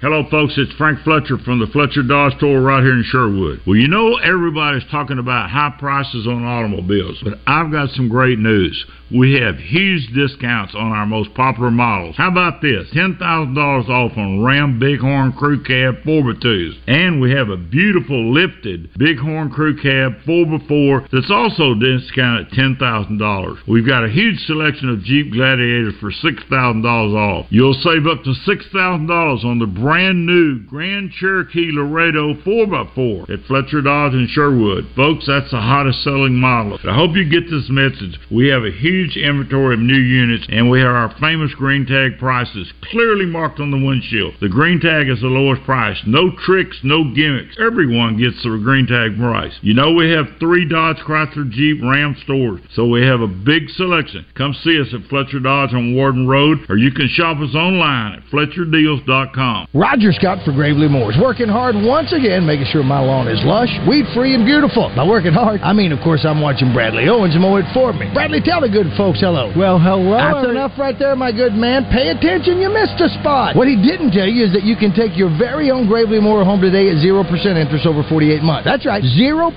[0.00, 0.54] Hello, folks.
[0.56, 3.60] It's Frank Fletcher from the Fletcher Dodge Store right here in Sherwood.
[3.66, 8.38] Well, you know everybody's talking about high prices on automobiles, but I've got some great
[8.38, 8.84] news.
[9.12, 12.16] We have huge discounts on our most popular models.
[12.16, 12.88] How about this?
[12.94, 16.78] $10,000 off on Ram Bighorn Crew Cab 4x2s.
[16.86, 23.58] And we have a beautiful lifted Bighorn Crew Cab 4x4 that's also discounted $10,000.
[23.66, 27.46] We've got a huge selection of Jeep Gladiators for $6,000 off.
[27.50, 33.82] You'll save up to $6,000 on the brand new Grand Cherokee Laredo 4x4 at Fletcher
[33.82, 34.86] Dodge in Sherwood.
[34.94, 36.78] Folks, that's the hottest selling model.
[36.84, 38.18] I hope you get this message.
[38.30, 42.18] We have a huge inventory of new units and we have our famous green tag
[42.18, 44.34] prices clearly marked on the windshield.
[44.40, 45.96] The green tag is the lowest price.
[46.06, 47.56] No tricks, no gimmicks.
[47.58, 49.52] Everyone gets the green tag price.
[49.62, 53.68] You know we have three Dodge, Chrysler, Jeep, Ram stores, so we have a big
[53.70, 54.26] selection.
[54.34, 58.18] Come see us at Fletcher Dodge on Warden Road or you can shop us online
[58.18, 59.68] at FletcherDeals.com.
[59.74, 63.70] Roger Scott for Gravely Moors, working hard once again, making sure my lawn is lush,
[63.88, 64.92] weed free, and beautiful.
[64.94, 68.10] By working hard, I mean, of course, I'm watching Bradley Owens mow it for me.
[68.12, 69.50] Bradley, tell the good folks hello.
[69.56, 70.14] Well, hello.
[70.14, 71.88] That's enough right there, my good man.
[71.90, 73.56] Pay attention, you missed a spot.
[73.56, 76.44] What he didn't tell you is that you can take your very own Gravely Mower
[76.44, 78.64] home today at 0% interest over 48 months.
[78.64, 79.56] That's right, 0%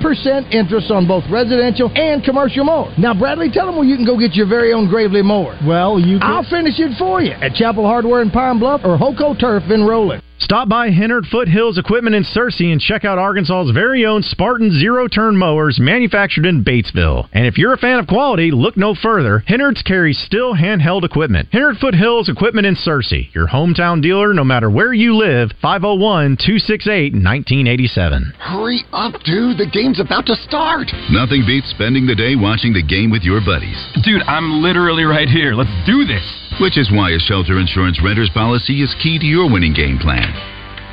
[0.50, 2.98] interest on both residential and commercial mowers.
[2.98, 5.60] Now, Bradley, tell them where you can go get your very own Gravely Mower.
[5.62, 6.26] Well, you can...
[6.26, 9.84] I'll finish it for you at Chapel Hardware in Pine Bluff or Hoco Turf in
[9.84, 10.23] Roland.
[10.39, 15.08] Stop by Hennard Foothills Equipment in Searcy and check out Arkansas's very own Spartan zero
[15.08, 17.30] turn mowers manufactured in Batesville.
[17.32, 19.43] And if you're a fan of quality, look no further.
[19.48, 21.50] Hennard's carries Stihl handheld equipment.
[21.52, 27.13] Hennard Foothills Equipment in Searcy, your hometown dealer no matter where you live, 501 268
[27.13, 28.34] 1987.
[28.39, 29.58] Hurry up, dude.
[29.58, 30.88] The game's about to start.
[31.10, 33.78] Nothing beats spending the day watching the game with your buddies.
[34.04, 35.54] Dude, I'm literally right here.
[35.54, 36.26] Let's do this.
[36.62, 40.32] Which is why a shelter insurance renter's policy is key to your winning game plan.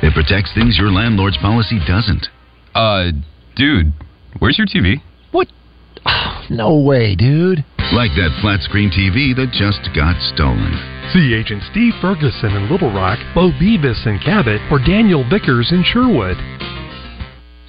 [0.01, 2.27] It protects things your landlord's policy doesn't.
[2.73, 3.11] Uh,
[3.55, 3.93] dude,
[4.39, 5.01] where's your TV?
[5.31, 5.47] What
[6.49, 7.63] No way, dude.
[7.93, 10.73] Like that flat screen TV that just got stolen.
[11.13, 15.83] See Agent Steve Ferguson in Little Rock, Bo Beavis in Cabot, or Daniel Vickers in
[15.83, 16.37] Sherwood.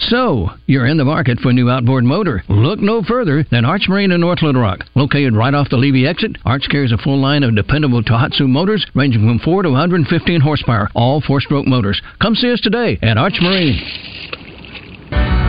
[0.09, 2.43] So, you're in the market for a new outboard motor.
[2.49, 4.81] Look no further than Arch Marine in North Little Rock.
[4.95, 8.85] Located right off the Levy exit, Arch carries a full line of dependable Tohatsu motors
[8.95, 12.03] ranging from 4 to 115 horsepower, all four-stroke motors.
[12.21, 14.42] Come see us today at Arch Marine.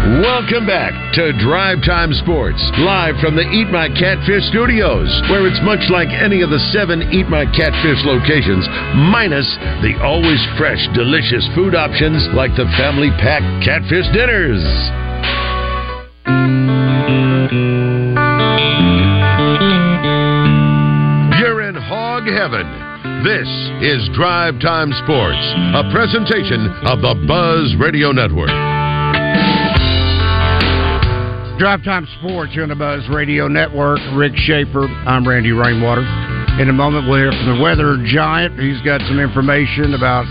[0.04, 5.64] Welcome back to Drive Time Sports, live from the Eat My Catfish studios, where it's
[5.64, 8.68] much like any of the seven Eat My Catfish locations,
[9.08, 9.48] minus
[9.80, 14.60] the always fresh, delicious food options like the family pack catfish dinners.
[21.40, 22.68] You're in hog heaven.
[23.24, 23.48] This
[23.80, 25.40] is Drive Time Sports,
[25.80, 28.52] a presentation of the Buzz Radio Network.
[31.60, 34.00] Drive Time Sports here on the Buzz Radio Network.
[34.16, 34.86] Rick Schaeffer.
[35.06, 36.02] I'm Randy Rainwater.
[36.60, 38.60] In a moment, we'll hear from the weather giant.
[38.60, 40.26] He's got some information about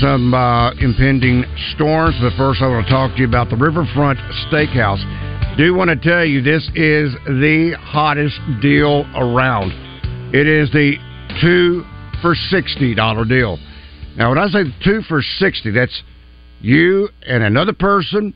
[0.00, 2.16] some uh, impending storms.
[2.22, 5.04] But first, I want to talk to you about the Riverfront Steakhouse.
[5.58, 9.72] Do want to tell you this is the hottest deal around.
[10.34, 10.96] It is the
[11.42, 11.84] two
[12.22, 13.58] for sixty dollar deal.
[14.16, 16.02] Now, when I say two for sixty, that's
[16.62, 18.32] you and another person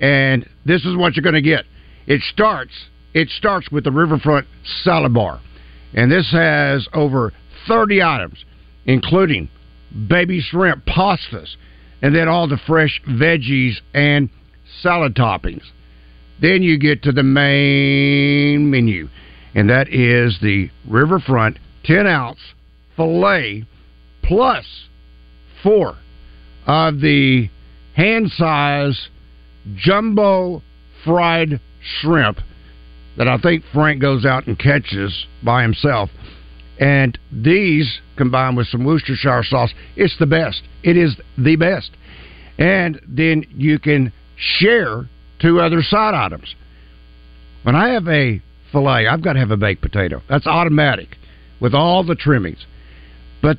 [0.00, 1.64] and this is what you're going to get.
[2.06, 2.72] It starts
[3.12, 4.46] it starts with the Riverfront
[4.82, 5.40] Salad Bar,
[5.94, 7.32] and this has over
[7.66, 8.44] 30 items,
[8.86, 9.48] including
[10.08, 11.56] baby shrimp pastas,
[12.02, 14.30] and then all the fresh veggies and
[14.80, 15.64] salad toppings.
[16.40, 19.08] Then you get to the main menu,
[19.54, 22.38] and that is the Riverfront 10 ounce
[22.96, 23.66] filet
[24.22, 24.64] plus
[25.62, 25.96] four
[26.66, 27.50] of the
[27.94, 29.08] hand size
[29.76, 30.62] jumbo
[31.04, 31.60] fried
[32.00, 32.38] shrimp
[33.16, 36.10] that I think Frank goes out and catches by himself.
[36.78, 40.62] And these combined with some Worcestershire sauce, it's the best.
[40.82, 41.90] It is the best.
[42.58, 45.08] And then you can share
[45.40, 46.54] two other side items.
[47.62, 48.40] When I have a
[48.72, 50.22] filet, I've got to have a baked potato.
[50.28, 51.16] That's automatic
[51.60, 52.64] with all the trimmings.
[53.42, 53.58] But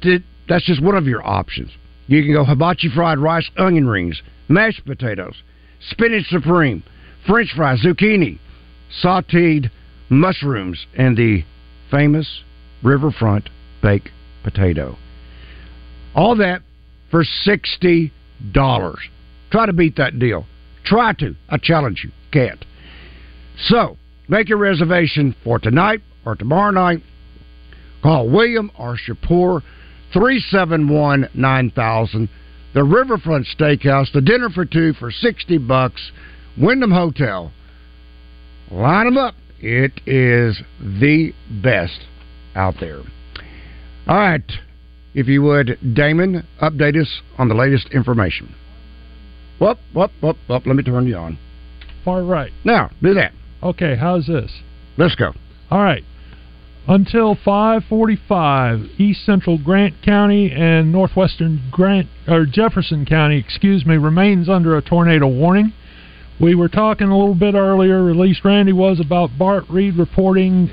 [0.50, 1.70] that's just one of your options.
[2.08, 5.36] You can go hibachi fried rice, onion rings, mashed potatoes,
[5.90, 6.84] spinach supreme,
[7.28, 8.40] french fries, zucchini,
[9.04, 9.70] sauteed
[10.10, 11.44] mushrooms, and the
[11.90, 12.44] famous
[12.84, 13.50] riverfront
[13.82, 14.10] baked
[14.44, 14.98] potato.
[16.16, 16.62] All that
[17.10, 18.12] for $60.
[19.52, 20.46] Try to beat that deal.
[20.86, 21.36] Try to.
[21.50, 22.12] I challenge you.
[22.32, 22.64] Can't.
[23.58, 27.04] So, make your reservation for tonight or tomorrow night.
[28.02, 29.62] Call William or Shapur
[30.14, 32.30] 371 9000
[32.74, 36.12] the Riverfront Steakhouse, the dinner for two for 60 bucks,
[36.58, 37.52] Wyndham Hotel.
[38.70, 39.36] Line them up.
[39.60, 42.00] It is the best
[42.56, 43.02] out there.
[44.08, 44.42] All right.
[45.14, 48.56] If you would, Damon, update us on the latest information.
[49.60, 50.66] Whoop, whoop, whoop, whoop.
[50.66, 51.38] Let me turn you on.
[52.06, 52.52] Far right.
[52.64, 53.34] Now, do that.
[53.62, 54.52] Okay, how's this?
[54.98, 55.34] Let's go.
[55.70, 56.04] All right.
[56.88, 64.50] Until 5:45, East Central Grant County and Northwestern Grant or Jefferson County, excuse me, remains
[64.50, 65.74] under a tornado warning.
[66.40, 70.72] We were talking a little bit earlier, at least Randy was, about Bart Reed reporting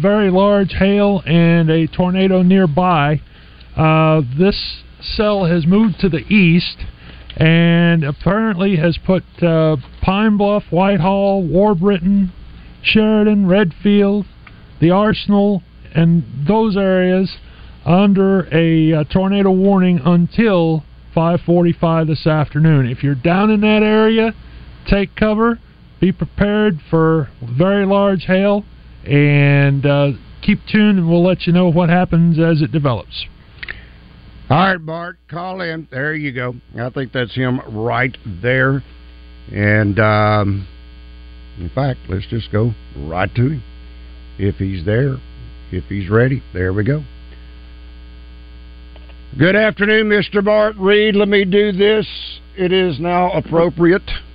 [0.00, 3.20] very large hail and a tornado nearby.
[3.76, 6.76] Uh, this cell has moved to the east
[7.36, 12.32] and apparently has put uh, Pine Bluff, Whitehall, Warburton,
[12.82, 14.24] Sheridan, Redfield,
[14.80, 15.62] the Arsenal,
[15.94, 17.36] and those areas
[17.84, 20.84] under a, a tornado warning until
[21.16, 22.86] 5:45 this afternoon.
[22.86, 24.34] If you're down in that area,
[24.86, 25.58] take cover.
[26.00, 28.64] Be prepared for very large hail,
[29.04, 30.10] and uh,
[30.42, 33.26] keep tuned, and we'll let you know what happens as it develops.
[34.48, 35.88] All right, Bart, call in.
[35.90, 36.54] There you go.
[36.78, 38.82] I think that's him right there.
[39.52, 40.68] And um,
[41.58, 43.62] in fact, let's just go right to him
[44.38, 45.16] if he's there,
[45.70, 46.42] if he's ready.
[46.52, 47.02] There we go.
[49.38, 50.44] Good afternoon, Mr.
[50.44, 51.14] Bart Reed.
[51.14, 52.06] Let me do this.
[52.56, 54.02] It is now appropriate.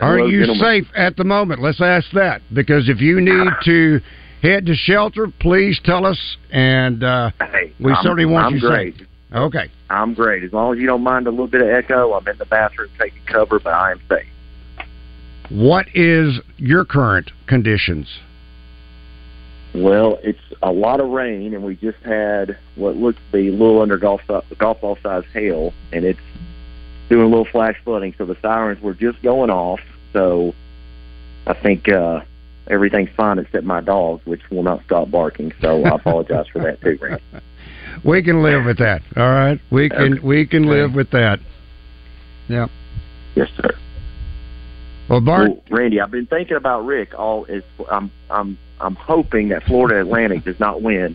[0.00, 0.84] Are Hello, you gentlemen.
[0.84, 1.62] safe at the moment?
[1.62, 4.00] Let's ask that because if you need to
[4.42, 8.60] head to shelter, please tell us, and uh, Hey, we I'm- certainly want I'm you
[8.60, 8.96] great.
[8.98, 9.06] safe.
[9.34, 9.70] Okay.
[9.88, 10.42] I'm great.
[10.42, 12.90] As long as you don't mind a little bit of echo, I'm in the bathroom
[12.98, 14.26] taking cover, but I am safe.
[15.48, 18.08] What is your current conditions?
[19.74, 23.52] Well, it's a lot of rain, and we just had what looks to be a
[23.52, 24.20] little under golf
[24.58, 26.20] golf ball size hail, and it's
[27.12, 28.14] doing a little flash flooding.
[28.16, 29.80] So the sirens were just going off.
[30.14, 30.54] So
[31.46, 32.22] I think uh,
[32.68, 35.52] everything's fine except my dogs, which will not stop barking.
[35.60, 37.22] So I apologize for that too, Randy.
[38.02, 39.02] We can live with that.
[39.14, 41.38] All right, we can we can live with that.
[42.48, 42.68] Yeah.
[43.34, 43.70] Yes, sir.
[45.08, 47.18] Well, Bart, Well, Randy, I've been thinking about Rick.
[47.18, 51.14] All is I'm I'm I'm hoping that Florida Atlantic does not win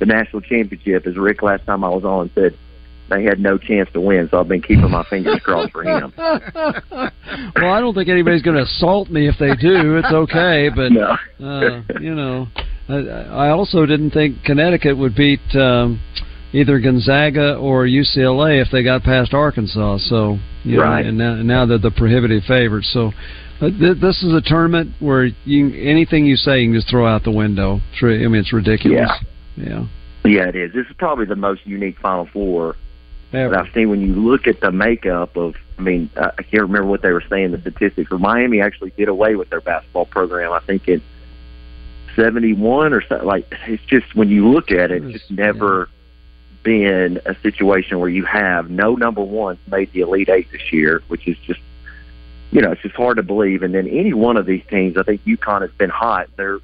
[0.00, 1.06] the national championship.
[1.06, 2.58] As Rick last time I was on said,
[3.08, 4.28] they had no chance to win.
[4.30, 6.12] So I've been keeping my fingers crossed for him.
[6.16, 7.10] well,
[7.72, 9.96] I don't think anybody's going to assault me if they do.
[9.98, 10.92] It's okay, but
[11.44, 12.46] uh, you know,
[12.88, 16.00] I, I also didn't think Connecticut would beat um,
[16.52, 19.98] either Gonzaga or UCLA if they got past Arkansas.
[20.08, 21.02] So, you Right.
[21.02, 22.90] know, and now, now they're the prohibitive favorites.
[22.92, 23.12] So.
[23.58, 27.06] Uh, th- this is a tournament where you anything you say you can just throw
[27.06, 27.80] out the window.
[28.02, 29.08] I mean, it's ridiculous.
[29.56, 29.64] Yeah.
[29.66, 29.86] Yeah.
[30.26, 30.72] Yeah, it is.
[30.74, 32.76] This is probably the most unique Final Four
[33.32, 33.50] Ever.
[33.50, 33.90] that I've seen.
[33.90, 37.12] When you look at the makeup of, I mean, I I can't remember what they
[37.12, 37.52] were saying.
[37.52, 38.10] The statistics.
[38.10, 40.52] But Miami actually did away with their basketball program.
[40.52, 41.02] I think in
[42.14, 43.26] '71 or something.
[43.26, 45.88] Like it's just when you look at it, it's just never
[46.62, 51.02] been a situation where you have no number one made the Elite Eight this year,
[51.08, 51.60] which is just
[52.50, 53.62] you know, it's just hard to believe.
[53.62, 56.28] And then any one of these teams, I think UConn has been hot.
[56.36, 56.58] They're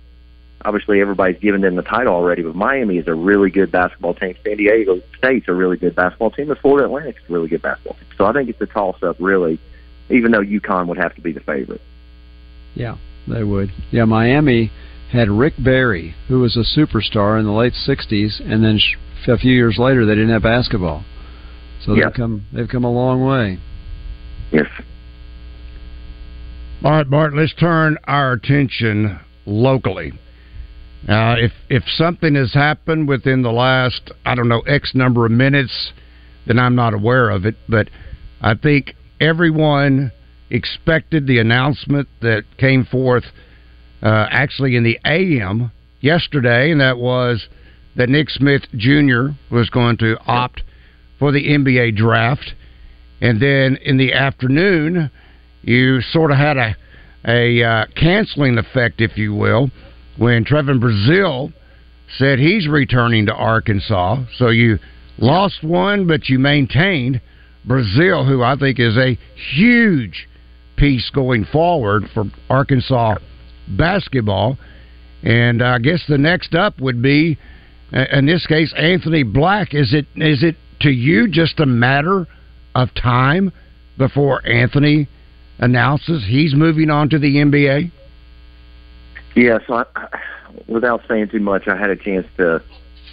[0.64, 4.34] obviously everybody's given them the title already, but Miami is a really good basketball team.
[4.44, 6.50] San Diego State's a really good basketball team.
[6.50, 8.06] And Florida Atlantic's a really good basketball team.
[8.16, 9.58] So I think it's a toss up, really,
[10.10, 11.80] even though UConn would have to be the favorite.
[12.74, 12.96] Yeah,
[13.28, 13.70] they would.
[13.90, 14.70] Yeah, Miami
[15.10, 18.78] had Rick Barry, who was a superstar in the late '60s, and then
[19.28, 21.04] a few years later they didn't have basketball.
[21.84, 22.06] So Yeah.
[22.06, 23.58] they've come they've come a long way.
[24.52, 24.68] Yes.
[26.84, 27.34] All right, Bart.
[27.34, 30.12] Let's turn our attention locally.
[31.08, 35.32] Uh, if if something has happened within the last I don't know X number of
[35.32, 35.92] minutes,
[36.46, 37.56] then I'm not aware of it.
[37.68, 37.88] But
[38.40, 40.12] I think everyone
[40.50, 43.24] expected the announcement that came forth
[44.02, 47.48] uh, actually in the AM yesterday, and that was
[47.96, 49.30] that Nick Smith Jr.
[49.50, 50.62] was going to opt
[51.18, 52.54] for the NBA draft,
[53.20, 55.10] and then in the afternoon,
[55.62, 56.76] you sort of had a
[57.24, 59.70] a uh, canceling effect, if you will,
[60.16, 61.52] when Trevon Brazile
[62.18, 64.24] said he's returning to Arkansas.
[64.36, 64.78] So you
[65.18, 67.20] lost one, but you maintained
[67.66, 69.18] Brazile, who I think is a
[69.54, 70.28] huge
[70.76, 73.16] piece going forward for Arkansas
[73.68, 74.58] basketball.
[75.22, 77.38] And I guess the next up would be,
[77.92, 79.72] uh, in this case, Anthony Black.
[79.72, 82.26] Is it is it to you just a matter
[82.74, 83.52] of time
[83.96, 85.08] before Anthony
[85.58, 87.92] announces he's moving on to the NBA?
[89.34, 90.08] Yeah, so I,
[90.66, 92.62] without saying too much, I had a chance to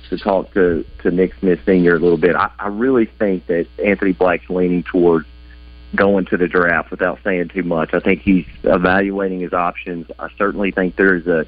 [0.10, 2.36] to talk to to Nick Smith Senior a little bit.
[2.36, 5.27] I, I really think that Anthony Black's leaning towards
[5.95, 7.93] going to the draft without saying too much.
[7.93, 10.08] I think he's evaluating his options.
[10.19, 11.45] I certainly think there's a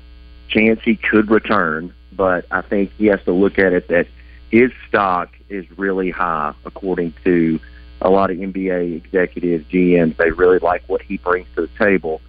[0.47, 4.07] chance he could return, but I think he has to look at it that
[4.49, 7.59] his stock is really high according to
[8.01, 10.17] a lot of NBA executives, GMs.
[10.17, 12.19] They really like what he brings to the table.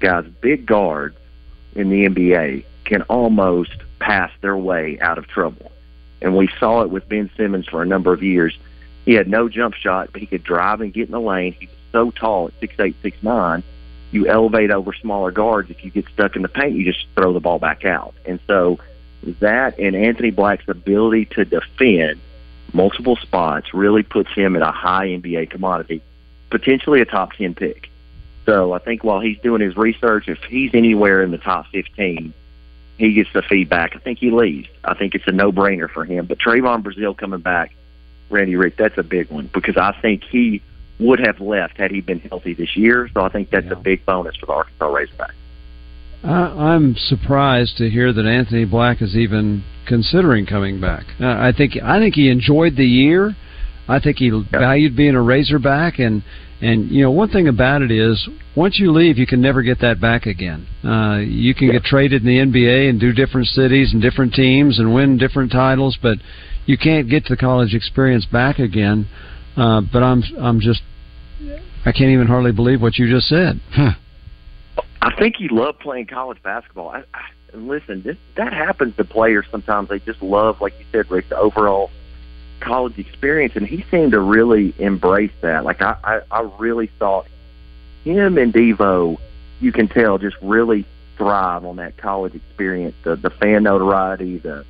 [0.00, 1.16] Guys, big guards
[1.74, 5.70] in the NBA can almost pass their way out of trouble.
[6.22, 8.58] And we saw it with Ben Simmons for a number of years.
[9.04, 11.52] He had no jump shot, but he could drive and get in the lane.
[11.52, 13.62] He was so tall at six eight, six nine.
[14.10, 15.70] You elevate over smaller guards.
[15.70, 18.14] If you get stuck in the paint, you just throw the ball back out.
[18.26, 18.78] And so
[19.40, 22.20] that and Anthony Black's ability to defend
[22.72, 26.02] multiple spots really puts him at a high NBA commodity,
[26.50, 27.89] potentially a top ten pick.
[28.50, 32.34] So I think while he's doing his research, if he's anywhere in the top fifteen,
[32.98, 33.94] he gets the feedback.
[33.94, 34.68] I think he leaves.
[34.82, 36.26] I think it's a no brainer for him.
[36.26, 37.74] But Trevon Brazile coming back,
[38.28, 40.62] Randy Rick, that's a big one because I think he
[40.98, 43.08] would have left had he been healthy this year.
[43.14, 45.32] So I think that's a big bonus for the Arkansas Razorbacks.
[46.24, 51.04] I, I'm surprised to hear that Anthony Black is even considering coming back.
[51.20, 53.36] Uh, I think I think he enjoyed the year.
[53.88, 56.22] I think he valued being a Razorback, and
[56.60, 59.80] and you know one thing about it is once you leave, you can never get
[59.80, 60.66] that back again.
[60.84, 64.78] Uh, you can get traded in the NBA and do different cities and different teams
[64.78, 66.18] and win different titles, but
[66.66, 69.08] you can't get the college experience back again.
[69.56, 70.82] Uh, but I'm I'm just
[71.86, 73.60] I can't even hardly believe what you just said.
[73.70, 73.92] Huh.
[75.02, 76.90] I think he loved playing college basketball.
[76.90, 79.88] I, I, And listen, this that happens to players sometimes.
[79.88, 81.90] They just love, like you said, Rick, the overall
[82.60, 85.64] college experience, and he seemed to really embrace that.
[85.64, 87.26] Like I, I, I really thought
[88.04, 89.18] him and Devo,
[89.60, 90.86] you can tell, just really
[91.16, 92.94] thrive on that college experience.
[93.02, 94.64] The the fan notoriety, the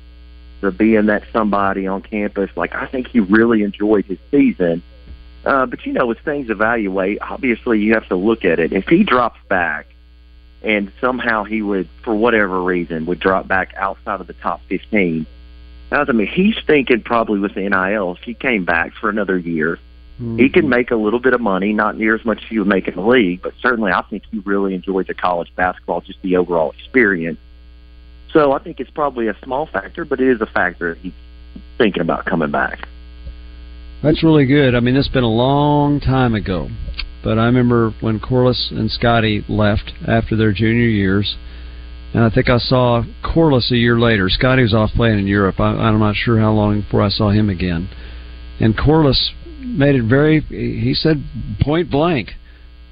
[0.61, 2.49] the being that somebody on campus.
[2.55, 4.83] Like I think he really enjoyed his season.
[5.43, 8.73] Uh, but you know, as things evaluate, obviously you have to look at it.
[8.73, 9.87] If he drops back
[10.61, 15.25] and somehow he would, for whatever reason, would drop back outside of the top 15.
[15.91, 19.37] Now, I mean, he's thinking probably with the NIL, if he came back for another
[19.37, 19.77] year,
[20.15, 20.37] mm-hmm.
[20.37, 22.67] he can make a little bit of money, not near as much as he would
[22.67, 26.21] make in the league, but certainly I think he really enjoyed the college basketball, just
[26.21, 27.39] the overall experience.
[28.31, 31.11] So I think it's probably a small factor, but it is a factor he's
[31.77, 32.87] thinking about coming back.
[34.01, 34.73] That's really good.
[34.73, 36.69] I mean, it's been a long time ago.
[37.23, 41.35] But I remember when Corliss and Scotty left after their junior years,
[42.13, 44.29] and I think I saw Corliss a year later.
[44.29, 45.59] Scotty was off playing in Europe.
[45.59, 47.89] I, I'm not sure how long before I saw him again.
[48.59, 50.41] And Corliss made it very.
[50.41, 51.23] He said
[51.61, 52.31] point blank,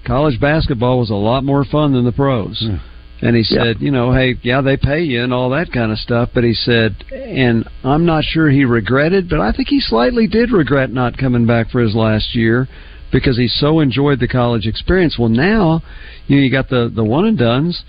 [0.05, 2.59] college basketball was a lot more fun than the pros.
[2.61, 2.79] Yeah.
[3.21, 3.85] And he said, yeah.
[3.85, 6.29] you know, hey, yeah, they pay you and all that kind of stuff.
[6.33, 10.51] But he said, and I'm not sure he regretted, but I think he slightly did
[10.51, 12.69] regret not coming back for his last year
[13.11, 15.17] because he so enjoyed the college experience.
[15.19, 15.81] Well, now
[16.27, 17.83] you know you got the the one and duns.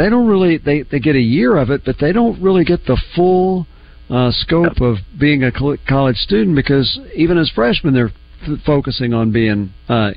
[0.00, 2.86] They don't really they they get a year of it, but they don't really get
[2.86, 3.66] the full
[4.08, 5.52] uh, scope of being a
[5.86, 8.10] college student because even as freshmen they're
[8.48, 10.12] f- focusing on being uh,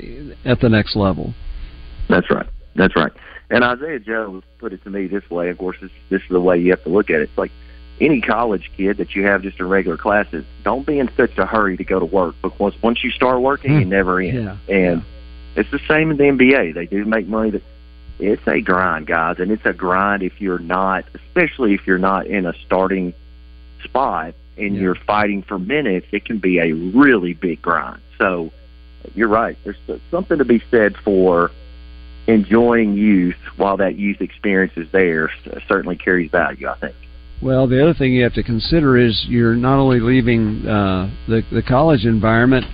[0.45, 1.33] at the next level.
[2.07, 2.47] That's right.
[2.77, 3.11] That's right.
[3.49, 5.49] And Isaiah Jones put it to me this way.
[5.49, 7.23] Of course, this, this is the way you have to look at it.
[7.23, 7.51] It's like
[7.99, 11.45] any college kid that you have just in regular classes, don't be in such a
[11.45, 13.79] hurry to go to work because once you start working, mm.
[13.81, 14.45] you never end.
[14.45, 14.73] Yeah.
[14.73, 15.59] And yeah.
[15.59, 16.73] it's the same in the NBA.
[16.73, 17.63] They do make money, but
[18.19, 22.27] it's a grind, guys, and it's a grind if you're not, especially if you're not
[22.27, 23.13] in a starting
[23.83, 24.81] spot and yeah.
[24.81, 26.07] you're fighting for minutes.
[26.11, 28.01] It can be a really big grind.
[28.17, 28.51] So
[29.15, 29.57] you're right.
[29.63, 29.77] There's
[30.11, 31.51] something to be said for
[32.27, 35.29] enjoying youth while that youth experience is there.
[35.67, 36.95] Certainly carries value, I think.
[37.41, 41.43] Well, the other thing you have to consider is you're not only leaving uh, the
[41.51, 42.65] the college environment,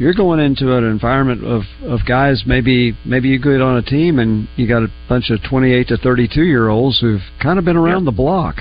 [0.00, 2.44] you're going into an environment of of guys.
[2.46, 5.98] Maybe maybe you get on a team and you got a bunch of 28 to
[5.98, 8.56] 32 year olds who've kind of been around the block,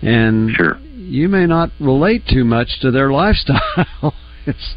[0.00, 0.78] and sure.
[0.78, 4.14] you may not relate too much to their lifestyle.
[4.46, 4.74] it's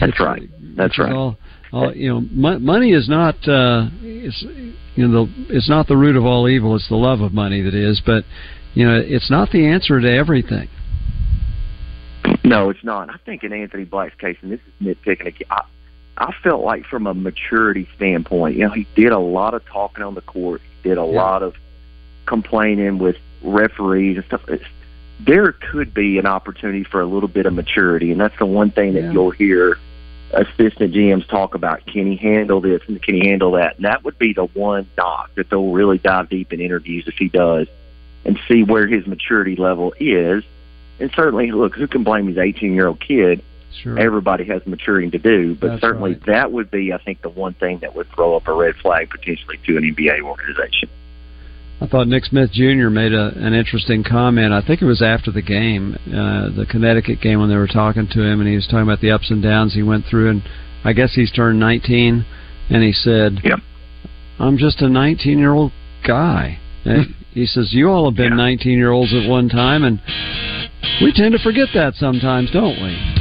[0.00, 0.42] that's it's, right.
[0.76, 1.12] That's right.
[1.12, 1.38] All,
[1.72, 4.42] all, you know, m- money is not uh, it's
[4.96, 6.74] you know the, it's not the root of all evil.
[6.74, 8.24] It's the love of money that is, but
[8.74, 10.68] you know, it's not the answer to everything.
[12.44, 13.10] No, it's not.
[13.10, 15.64] I think in Anthony Black's case, and this is nitpicking I,
[16.16, 20.04] I felt like from a maturity standpoint, you know, he did a lot of talking
[20.04, 21.22] on the court, he did a yeah.
[21.22, 21.56] lot of
[22.26, 24.48] complaining with referees and stuff.
[24.48, 24.64] It's,
[25.20, 28.70] there could be an opportunity for a little bit of maturity, and that's the one
[28.70, 29.12] thing that yeah.
[29.12, 29.78] you'll hear
[30.32, 31.86] assistant GMs talk about.
[31.86, 33.76] Can he handle this and can he handle that?
[33.76, 37.14] And that would be the one knock that they'll really dive deep in interviews if
[37.14, 37.68] he does
[38.24, 40.44] and see where his maturity level is.
[41.04, 43.44] And certainly, look, who can blame his 18 year old kid?
[43.82, 43.98] Sure.
[43.98, 46.26] Everybody has maturing to do, but That's certainly right.
[46.28, 49.10] that would be, I think, the one thing that would throw up a red flag
[49.10, 50.88] potentially to an NBA organization.
[51.82, 52.88] I thought Nick Smith Jr.
[52.88, 54.54] made a, an interesting comment.
[54.54, 58.08] I think it was after the game, uh, the Connecticut game, when they were talking
[58.10, 60.30] to him, and he was talking about the ups and downs he went through.
[60.30, 60.42] And
[60.84, 62.24] I guess he's turned 19,
[62.70, 63.58] and he said, yep.
[64.38, 66.60] "I'm just a 19 year old guy."
[67.34, 70.00] He says, You all have been 19 year olds at one time, and
[71.02, 73.14] we tend to forget that sometimes, don't we?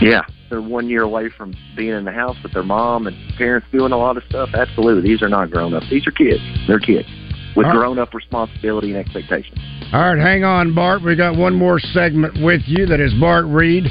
[0.00, 0.22] Yeah.
[0.50, 3.92] They're one year away from being in the house with their mom and parents doing
[3.92, 4.50] a lot of stuff.
[4.54, 5.02] Absolutely.
[5.02, 5.86] These are not grown ups.
[5.90, 6.42] These are kids.
[6.66, 7.08] They're kids
[7.56, 9.58] with grown up responsibility and expectations.
[9.92, 11.02] All right, hang on, Bart.
[11.02, 12.86] We got one more segment with you.
[12.86, 13.84] That is Bart Reed.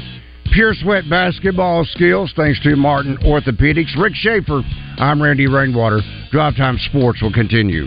[0.52, 3.96] Pure Sweat basketball skills, thanks to Martin Orthopedics.
[3.98, 4.62] Rick Schaeffer.
[4.98, 6.00] I'm Randy Rainwater.
[6.30, 7.86] Drive Time Sports will continue.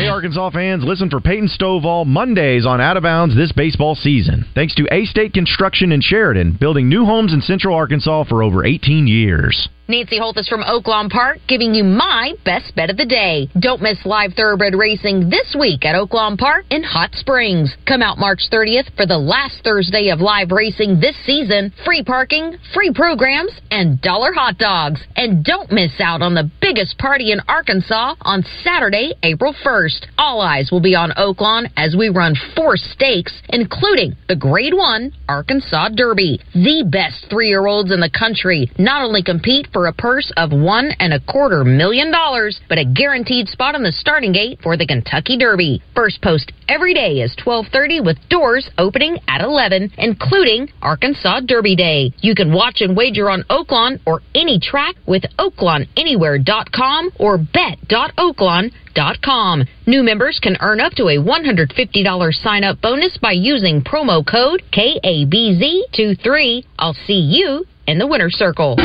[0.00, 4.46] Hey, Arkansas fans, listen for Peyton Stovall Mondays on Out of Bounds this baseball season.
[4.54, 8.64] Thanks to A State Construction in Sheridan, building new homes in Central Arkansas for over
[8.64, 9.68] 18 years.
[9.90, 13.48] Nancy Holthus from Oaklawn Park giving you my best bet of the day.
[13.58, 17.76] Don't miss live thoroughbred racing this week at Oaklawn Park in Hot Springs.
[17.88, 21.72] Come out March 30th for the last Thursday of live racing this season.
[21.84, 25.00] Free parking, free programs, and dollar hot dogs.
[25.16, 30.06] And don't miss out on the biggest party in Arkansas on Saturday, April 1st.
[30.18, 35.12] All eyes will be on Oaklawn as we run four stakes, including the Grade 1
[35.28, 36.40] Arkansas Derby.
[36.54, 40.30] The best three year olds in the country not only compete for for a purse
[40.36, 44.60] of one and a quarter million dollars, but a guaranteed spot on the starting gate
[44.62, 45.80] for the Kentucky Derby.
[45.94, 52.12] First post every day is 12:30 with doors opening at 11, including Arkansas Derby Day.
[52.20, 59.64] You can watch and wager on Oaklawn or any track with OaklawnAnywhere.com or bet.oaklawn.com.
[59.86, 66.66] New members can earn up to a $150 sign-up bonus by using promo code KABZ23.
[66.78, 68.76] I'll see you in the winner's circle.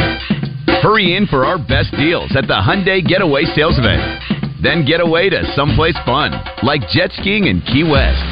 [0.67, 4.61] Hurry in for our best deals at the Hyundai Getaway Sales Event.
[4.61, 6.31] Then get away to someplace fun,
[6.63, 8.23] like jet skiing in Key West.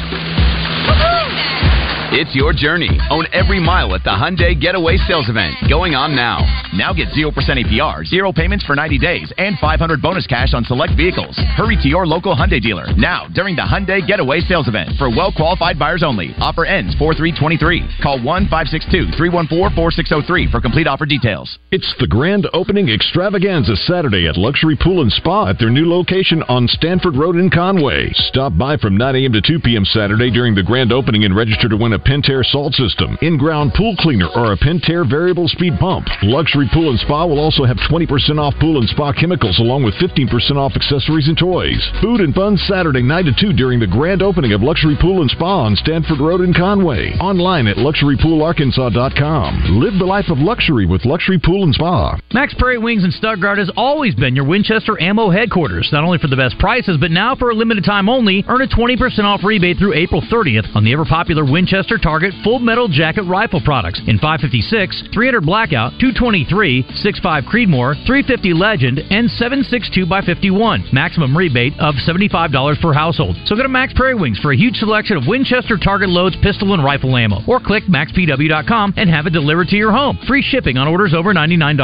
[2.14, 2.94] It's your journey.
[3.10, 6.46] Own every mile at the Hyundai Getaway Sales Event going on now.
[6.70, 10.94] Now get 0% APR, 0 payments for 90 days, and 500 bonus cash on select
[10.94, 11.34] vehicles.
[11.58, 15.34] Hurry to your local Hyundai dealer now during the Hyundai Getaway Sales Event for well
[15.34, 16.38] qualified buyers only.
[16.38, 17.98] Offer ends 4323.
[17.98, 21.58] Call 1 562 314 4603 for complete offer details.
[21.74, 26.46] It's the grand opening extravaganza Saturday at Luxury Pool and Spa at their new location
[26.46, 28.14] on Stanford Road in Conway.
[28.30, 29.32] Stop by from 9 a.m.
[29.32, 29.84] to 2 p.m.
[29.84, 33.96] Saturday during the grand opening and register to win a Pentair salt system, in-ground pool
[33.98, 36.06] cleaner, or a Pentair variable speed pump.
[36.22, 39.94] Luxury Pool and Spa will also have 20% off pool and spa chemicals along with
[39.94, 41.80] 15% off accessories and toys.
[42.00, 45.30] Food and fun Saturday 9 to 2 during the grand opening of Luxury Pool and
[45.30, 47.12] Spa on Stanford Road in Conway.
[47.20, 49.80] Online at luxurypoolarkansas.com.
[49.80, 52.18] Live the life of luxury with Luxury Pool and Spa.
[52.32, 56.28] Mack's Prairie Wings in Stuttgart has always been your Winchester ammo headquarters, not only for
[56.28, 59.78] the best prices, but now for a limited time only, earn a 20% off rebate
[59.78, 64.16] through April 30th on the ever popular Winchester Target Full Metal Jacket rifle products in
[64.18, 70.88] 556, 300 Blackout, 223, 65 Creedmoor, 350 Legend, and 762 by 51.
[70.92, 73.36] Maximum rebate of $75 per household.
[73.44, 76.72] So go to Mack's Prairie Wings for a huge selection of Winchester Target loads, pistol,
[76.72, 80.18] and rifle ammo, or click mackspw.com and have it delivered to your home.
[80.26, 81.76] Free shipping on orders over $99.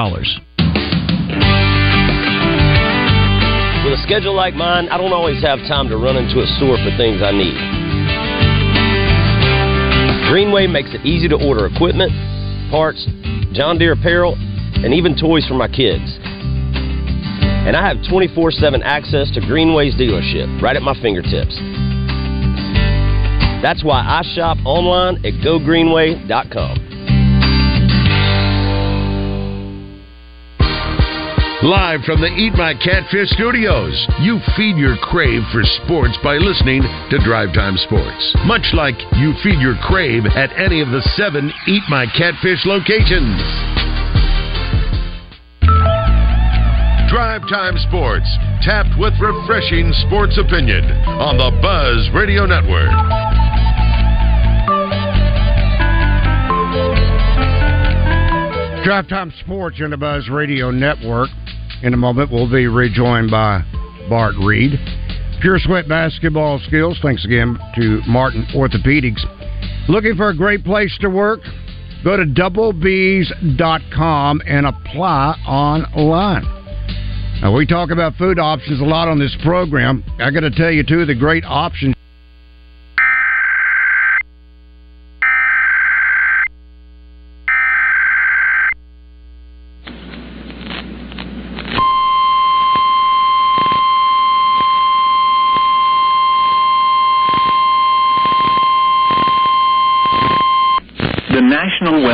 [3.85, 6.77] With a schedule like mine, I don't always have time to run into a store
[6.77, 7.80] for things I need.
[10.31, 12.13] Greenway makes it easy to order equipment,
[12.71, 13.05] parts,
[13.51, 16.07] John Deere apparel, and even toys for my kids.
[17.67, 21.59] And I have 24 7 access to Greenway's dealership right at my fingertips.
[23.61, 26.90] That's why I shop online at gogreenway.com.
[31.63, 33.93] Live from the Eat My Catfish studios,
[34.25, 38.33] you feed your crave for sports by listening to Drive Time Sports.
[38.49, 43.45] Much like you feed your crave at any of the seven Eat My Catfish locations.
[47.13, 48.25] Drive Time Sports,
[48.65, 50.89] tapped with refreshing sports opinion
[51.21, 52.89] on the Buzz Radio Network.
[58.83, 61.29] Drive Time Sports on the Buzz Radio Network.
[61.83, 63.63] In a moment, we'll be rejoined by
[64.09, 64.79] Bart Reed.
[65.41, 66.99] Pure Sweat Basketball Skills.
[67.03, 69.25] Thanks again to Martin Orthopedics.
[69.89, 71.41] Looking for a great place to work?
[72.05, 76.45] Go to doublebees.com and apply online.
[77.41, 80.05] Now, we talk about food options a lot on this program.
[80.19, 81.95] I got to tell you, two of the great options.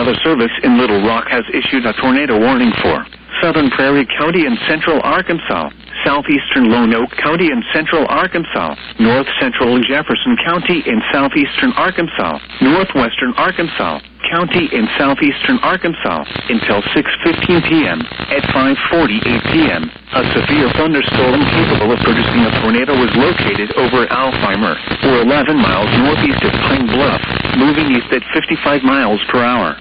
[0.06, 3.02] Weather Service in Little Rock has issued a tornado warning for
[3.42, 5.74] Southern Prairie County and Central Arkansas,
[6.06, 13.98] Southeastern Lonoke County and Central Arkansas, North Central Jefferson County in Southeastern Arkansas, Northwestern Arkansas,
[14.30, 16.22] County in Southeastern Arkansas
[16.54, 17.98] until 6:15 p.m.
[18.30, 24.78] At 5:48 p.m., a severe thunderstorm capable of producing a tornado was located over Altheimer,
[25.02, 27.18] or 11 miles northeast of Pine Bluff,
[27.58, 29.74] moving east at 55 miles per hour.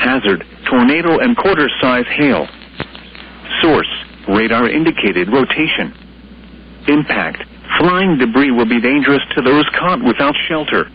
[0.00, 2.48] Hazard: tornado and quarter-size hail.
[3.60, 3.88] Source:
[4.28, 5.92] radar indicated rotation.
[6.88, 7.44] Impact:
[7.78, 10.90] flying debris will be dangerous to those caught without shelter.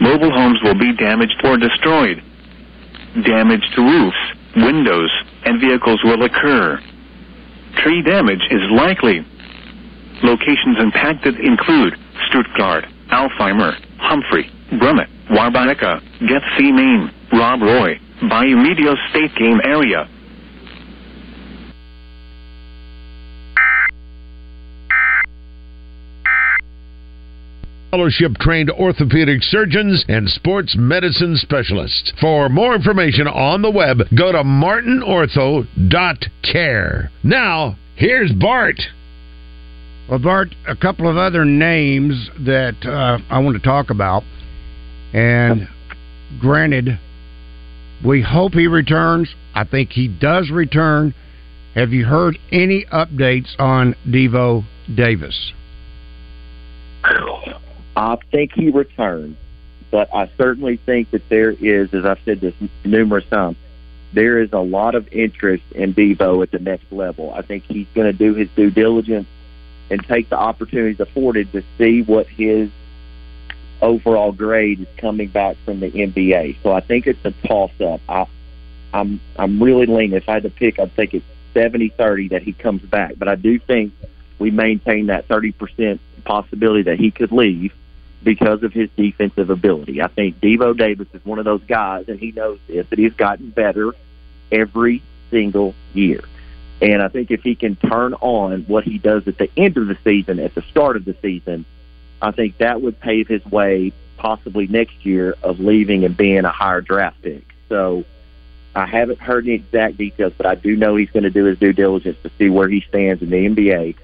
[0.00, 2.22] Mobile homes will be damaged or destroyed.
[3.24, 4.16] Damage to roofs,
[4.56, 5.10] windows,
[5.44, 6.80] and vehicles will occur.
[7.76, 9.24] Tree damage is likely.
[10.22, 11.96] Locations impacted include
[12.28, 20.08] Stuttgart, Altheimer, Humphrey, Brummett, Warbanica, Getsemain, Rob Roy, Bayou Meto State Game Area.
[27.96, 32.12] fellowship trained orthopedic surgeons and sports medicine specialists.
[32.20, 37.10] For more information on the web, go to martinortho.care.
[37.24, 38.82] Now, here's Bart.
[40.10, 44.24] Well, Bart, a couple of other names that uh, I want to talk about.
[45.14, 45.66] And
[46.38, 46.98] granted,
[48.04, 49.34] we hope he returns.
[49.54, 51.14] I think he does return.
[51.74, 55.52] Have you heard any updates on Devo Davis?
[57.96, 59.36] I think he returned,
[59.90, 63.56] but I certainly think that there is, as I've said this numerous times,
[64.12, 67.32] there is a lot of interest in Devo at the next level.
[67.32, 69.26] I think he's going to do his due diligence
[69.90, 72.70] and take the opportunities afforded to see what his
[73.82, 76.56] overall grade is coming back from the NBA.
[76.62, 78.00] So I think it's a toss up.
[78.08, 78.26] I
[78.92, 82.52] I'm I'm really leaning if I had to pick I'd think it's 70-30 that he
[82.52, 83.14] comes back.
[83.16, 83.92] But I do think
[84.38, 87.72] we maintain that 30% possibility that he could leave
[88.22, 90.02] because of his defensive ability.
[90.02, 93.14] I think Devo Davis is one of those guys and he knows this that he's
[93.14, 93.94] gotten better
[94.50, 96.20] every single year.
[96.80, 99.86] And I think if he can turn on what he does at the end of
[99.86, 101.64] the season, at the start of the season,
[102.22, 106.50] I think that would pave his way possibly next year of leaving and being a
[106.50, 107.44] higher draft pick.
[107.68, 108.04] So
[108.74, 111.58] I haven't heard the exact details, but I do know he's going to do his
[111.58, 113.96] due diligence to see where he stands in the NBA.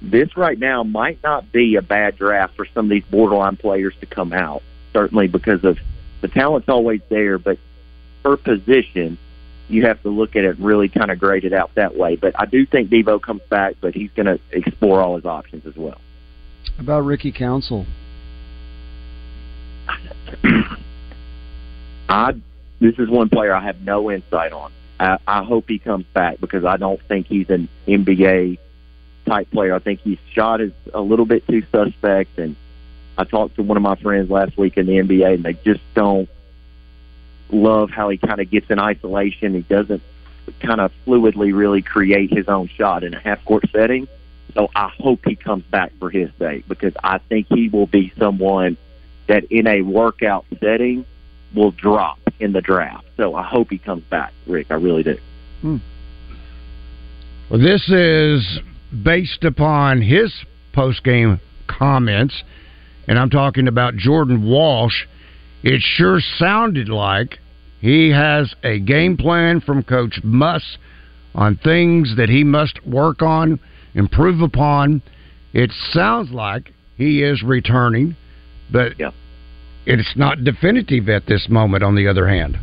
[0.00, 3.94] This right now might not be a bad draft for some of these borderline players
[4.00, 4.62] to come out,
[4.92, 5.78] certainly because of
[6.20, 7.58] the talent's always there, but
[8.22, 9.18] per position,
[9.68, 12.16] you have to look at it really kind of grade it out that way.
[12.16, 15.66] But I do think Devo comes back, but he's going to explore all his options
[15.66, 16.00] as well.
[16.78, 17.86] About Ricky Council.
[22.08, 22.32] I
[22.80, 24.72] this is one player I have no insight on.
[25.00, 28.58] I, I hope he comes back because I don't think he's an NBA
[29.26, 29.74] type player.
[29.74, 32.38] I think his shot is a little bit too suspect.
[32.38, 32.56] And
[33.16, 35.80] I talked to one of my friends last week in the NBA, and they just
[35.94, 36.28] don't
[37.50, 39.54] love how he kind of gets in isolation.
[39.54, 40.02] He doesn't
[40.60, 44.08] kind of fluidly really create his own shot in a half court setting.
[44.54, 48.12] So I hope he comes back for his sake because I think he will be
[48.18, 48.76] someone
[49.26, 51.04] that in a workout setting
[51.54, 53.04] will drop in the draft.
[53.16, 54.68] So I hope he comes back, Rick.
[54.70, 55.18] I really do.
[55.60, 55.76] Hmm.
[57.50, 58.60] Well, this is
[59.02, 60.32] based upon his
[60.72, 62.42] post game comments,
[63.06, 65.06] and I'm talking about Jordan Walsh.
[65.62, 67.38] It sure sounded like
[67.80, 70.78] he has a game plan from Coach Muss
[71.34, 73.60] on things that he must work on,
[73.98, 75.02] improve upon.
[75.52, 78.16] It sounds like he is returning,
[78.70, 78.92] but
[79.86, 82.58] it's not definitive at this moment, on the other hand.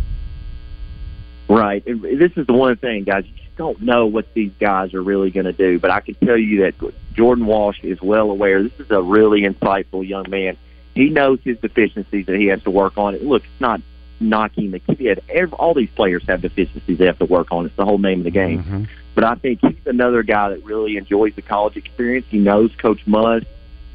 [1.48, 1.86] Right.
[1.86, 3.26] And This is the one thing, guys.
[3.26, 5.80] You just don't know what these guys are really going to do.
[5.80, 8.64] But I can tell you that Jordan Walsh is well aware.
[8.64, 10.58] This is a really insightful young man.
[10.94, 13.16] He knows his deficiencies that he has to work on.
[13.16, 13.24] It.
[13.24, 13.82] Look, it's not
[14.20, 15.24] knocking the kid.
[15.30, 17.66] Every, all these players have deficiencies they have to work on.
[17.66, 18.64] It's the whole name of the game.
[18.64, 18.84] Mm-hmm.
[19.14, 22.26] But I think he's another guy that really enjoys the college experience.
[22.30, 23.02] He knows Coach.
[23.06, 23.46] And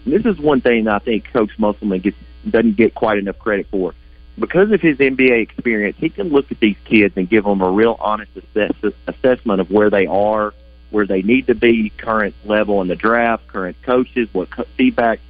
[0.07, 2.17] this is one thing that I think Coach Musselman gets
[2.49, 3.95] doesn't get quite enough credit for.
[4.39, 7.71] Because of his NBA experience, he can look at these kids and give them a
[7.71, 10.55] real honest assess- assessment of where they are,
[10.91, 15.21] where they need to be, current level in the draft, current coaches, what co- feedback.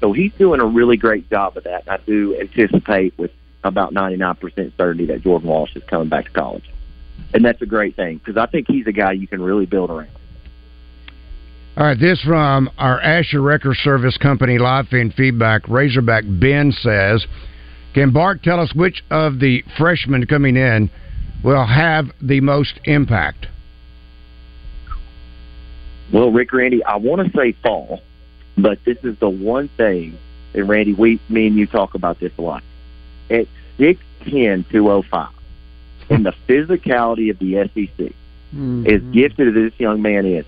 [0.00, 1.84] So he's doing a really great job of that.
[1.88, 3.30] I do anticipate with
[3.68, 6.64] about 99% certainty that Jordan Walsh is coming back to college.
[7.32, 9.90] And that's a great thing because I think he's a guy you can really build
[9.90, 10.10] around.
[11.76, 15.68] All right, this from our Asher Wrecker Service Company live feed feedback.
[15.68, 17.24] Razorback Ben says,
[17.94, 20.90] "Can Bart tell us which of the freshmen coming in
[21.44, 23.46] will have the most impact?"
[26.12, 28.02] Well, Rick Randy, I want to say fall,
[28.56, 30.18] but this is the one thing,
[30.54, 32.64] and Randy, we, me and you talk about this a lot.
[33.30, 33.46] At
[33.78, 35.28] 6'10", 205,
[36.10, 38.12] and the physicality of the SEC,
[38.86, 40.44] as gifted as this young man is,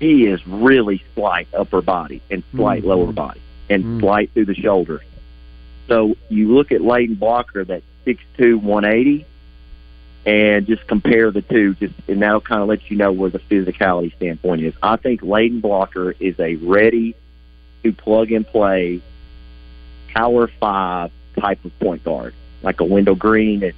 [0.00, 2.86] he is really slight upper body and slight Mhm.
[2.86, 5.00] lower body and slight through the shoulders.
[5.88, 9.24] So you look at Layden Blocker, that 6'2", 180,
[10.26, 13.38] and just compare the two, just and that'll kind of let you know where the
[13.38, 14.74] physicality standpoint is.
[14.82, 17.14] I think Layden Blocker is a ready
[17.84, 19.00] to plug and play
[20.12, 22.34] power five type of point guard,
[22.66, 23.74] like a Wendell Green at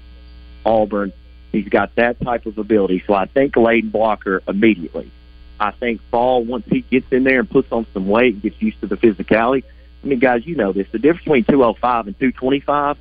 [0.64, 1.12] Auburn.
[1.52, 3.04] He's got that type of ability.
[3.06, 5.10] So I think Layden Blocker immediately.
[5.60, 8.60] I think Fall once he gets in there and puts on some weight and gets
[8.60, 9.64] used to the physicality.
[10.02, 10.86] I mean, guys, you know this.
[10.90, 12.96] The difference between 205 and 225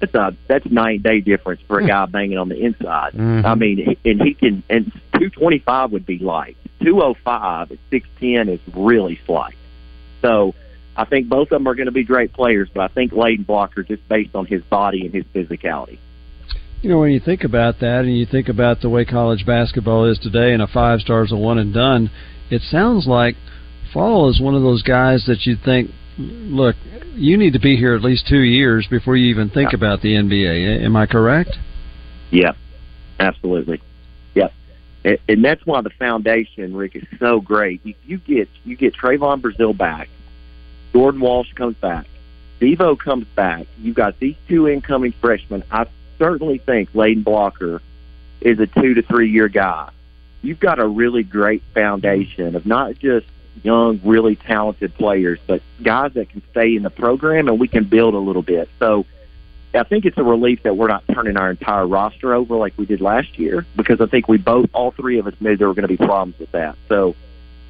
[0.00, 3.12] that's a that's nine day difference for a guy banging on the inside.
[3.12, 3.44] Mhm.
[3.44, 6.56] I mean, and he can and two twenty five would be light.
[6.82, 9.54] Two oh five at six ten is really slight.
[10.20, 10.54] So
[10.96, 13.46] I think both of them are going to be great players, but I think Layden
[13.46, 15.98] Blocker, just based on his body and his physicality.
[16.82, 20.04] You know, when you think about that and you think about the way college basketball
[20.04, 22.10] is today and a five stars a one and done,
[22.50, 23.36] it sounds like
[23.92, 26.76] Fall is one of those guys that you'd think, look,
[27.14, 30.14] you need to be here at least two years before you even think about the
[30.14, 30.84] NBA.
[30.84, 31.50] Am I correct?
[32.30, 32.52] Yeah,
[33.18, 33.80] absolutely.
[34.34, 34.52] Yep.
[35.04, 37.80] And, and that's why the foundation, Rick, is so great.
[37.84, 40.08] You, you get you get Trevon Brazile back,
[40.94, 42.06] Jordan Walsh comes back,
[42.60, 43.66] Devo comes back.
[43.78, 45.64] You've got these two incoming freshmen.
[45.70, 45.86] I
[46.18, 47.82] certainly think Layden Blocker
[48.40, 49.90] is a two to three year guy.
[50.40, 53.26] You've got a really great foundation of not just
[53.62, 57.84] young, really talented players, but guys that can stay in the program and we can
[57.84, 58.68] build a little bit.
[58.78, 59.04] So
[59.74, 62.86] I think it's a relief that we're not turning our entire roster over like we
[62.86, 65.74] did last year because I think we both, all three of us, knew there were
[65.74, 66.76] going to be problems with that.
[66.88, 67.16] So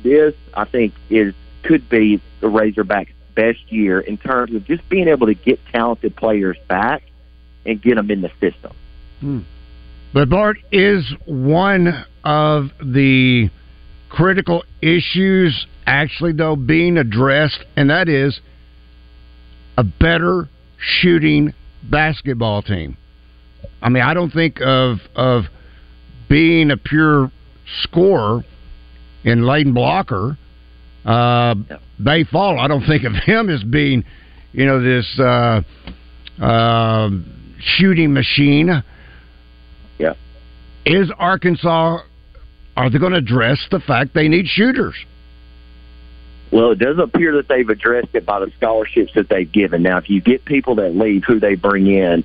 [0.03, 1.35] this, I think, is
[1.65, 6.15] could be the Razorbacks' best year in terms of just being able to get talented
[6.17, 7.03] players back
[7.67, 8.73] and get them in the system.
[9.21, 9.41] Hmm.
[10.13, 13.51] But Bart is one of the
[14.09, 18.41] critical issues actually though being addressed, and that is
[19.77, 20.49] a better
[20.79, 21.53] shooting
[21.83, 22.97] basketball team.
[23.83, 25.45] I mean, I don't think of of
[26.29, 27.31] being a pure
[27.83, 28.45] scorer
[29.25, 30.39] in Layden Blocker.
[31.05, 31.55] Uh,
[32.03, 34.05] Baye Fall, I don't think of him as being,
[34.53, 35.63] you know, this uh,
[36.43, 37.11] uh,
[37.61, 38.83] shooting machine.
[39.99, 40.15] Yeah.
[40.87, 41.99] Is Arkansas?
[42.77, 44.97] Are they going to address the fact they need shooters?
[46.51, 49.83] Well, it does appear that they've addressed it by the scholarships that they've given.
[49.83, 52.23] Now, if you get people that leave, who they bring in,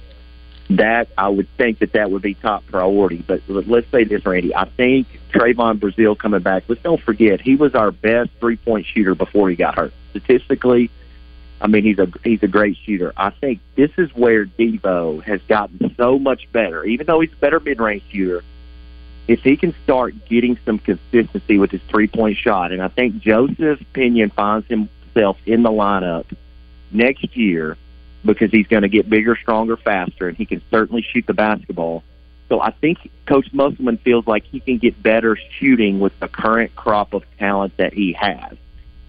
[0.70, 3.24] that I would think that that would be top priority.
[3.26, 4.56] But let's say this, Randy.
[4.56, 6.64] I think Trevon Brazile coming back.
[6.68, 9.94] Let's don't forget he was our best three point shooter before he got hurt.
[10.12, 10.92] Statistically,
[11.60, 13.14] I mean he's a he's a great shooter.
[13.18, 16.86] I think this is where Devo has gotten so much better.
[16.86, 18.44] Even though he's a better mid range shooter,
[19.28, 23.18] if he can start getting some consistency with his three point shot, and I think
[23.20, 26.26] Joseph Pinion finds himself in the lineup
[26.92, 27.76] next year
[28.26, 32.04] because he's going to get bigger, stronger, faster, and he can certainly shoot the basketball.
[32.50, 36.76] So I think Coach Musselman feels like he can get better shooting with the current
[36.76, 38.58] crop of talent that he has.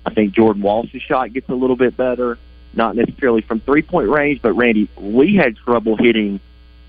[0.04, 2.38] I think Jordan Walsh's shot gets a little bit better,
[2.74, 6.40] not necessarily from three point range, but Randy, we had trouble hitting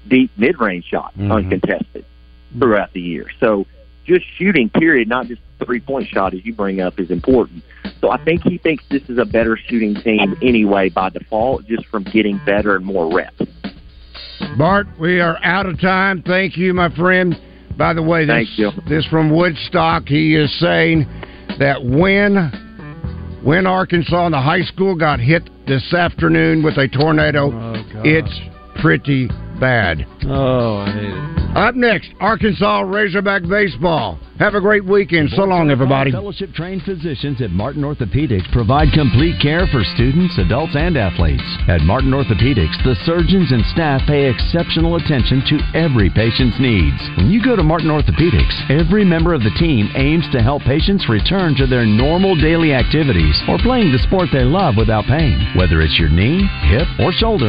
[0.07, 1.31] deep mid range shots Mm-hmm.
[1.31, 2.05] uncontested
[2.57, 3.27] throughout the year.
[3.39, 3.65] So
[4.11, 7.63] just shooting, period, not just three point shot as you bring up, is important.
[7.99, 11.85] So I think he thinks this is a better shooting team anyway by default, just
[11.87, 13.41] from getting better and more reps.
[14.57, 16.23] Bart, we are out of time.
[16.23, 17.35] Thank you, my friend.
[17.77, 18.71] By the way, this, Thank you.
[18.89, 20.07] this from Woodstock.
[20.07, 21.05] He is saying
[21.59, 22.51] that when
[23.43, 28.39] when Arkansas and the high school got hit this afternoon with a tornado, oh, it's
[28.81, 29.29] pretty
[29.61, 30.05] bad.
[30.27, 31.41] Oh, I hate it.
[31.55, 34.19] Up next, Arkansas Razorback baseball.
[34.41, 35.29] Have a great weekend.
[35.37, 36.09] So long, everybody.
[36.09, 41.45] Fellowship trained physicians at Martin Orthopedics provide complete care for students, adults, and athletes.
[41.69, 46.97] At Martin Orthopedics, the surgeons and staff pay exceptional attention to every patient's needs.
[47.21, 51.05] When you go to Martin Orthopedics, every member of the team aims to help patients
[51.05, 55.37] return to their normal daily activities or playing the sport they love without pain.
[55.53, 57.31] Whether it's your knee, hip, or shoulder,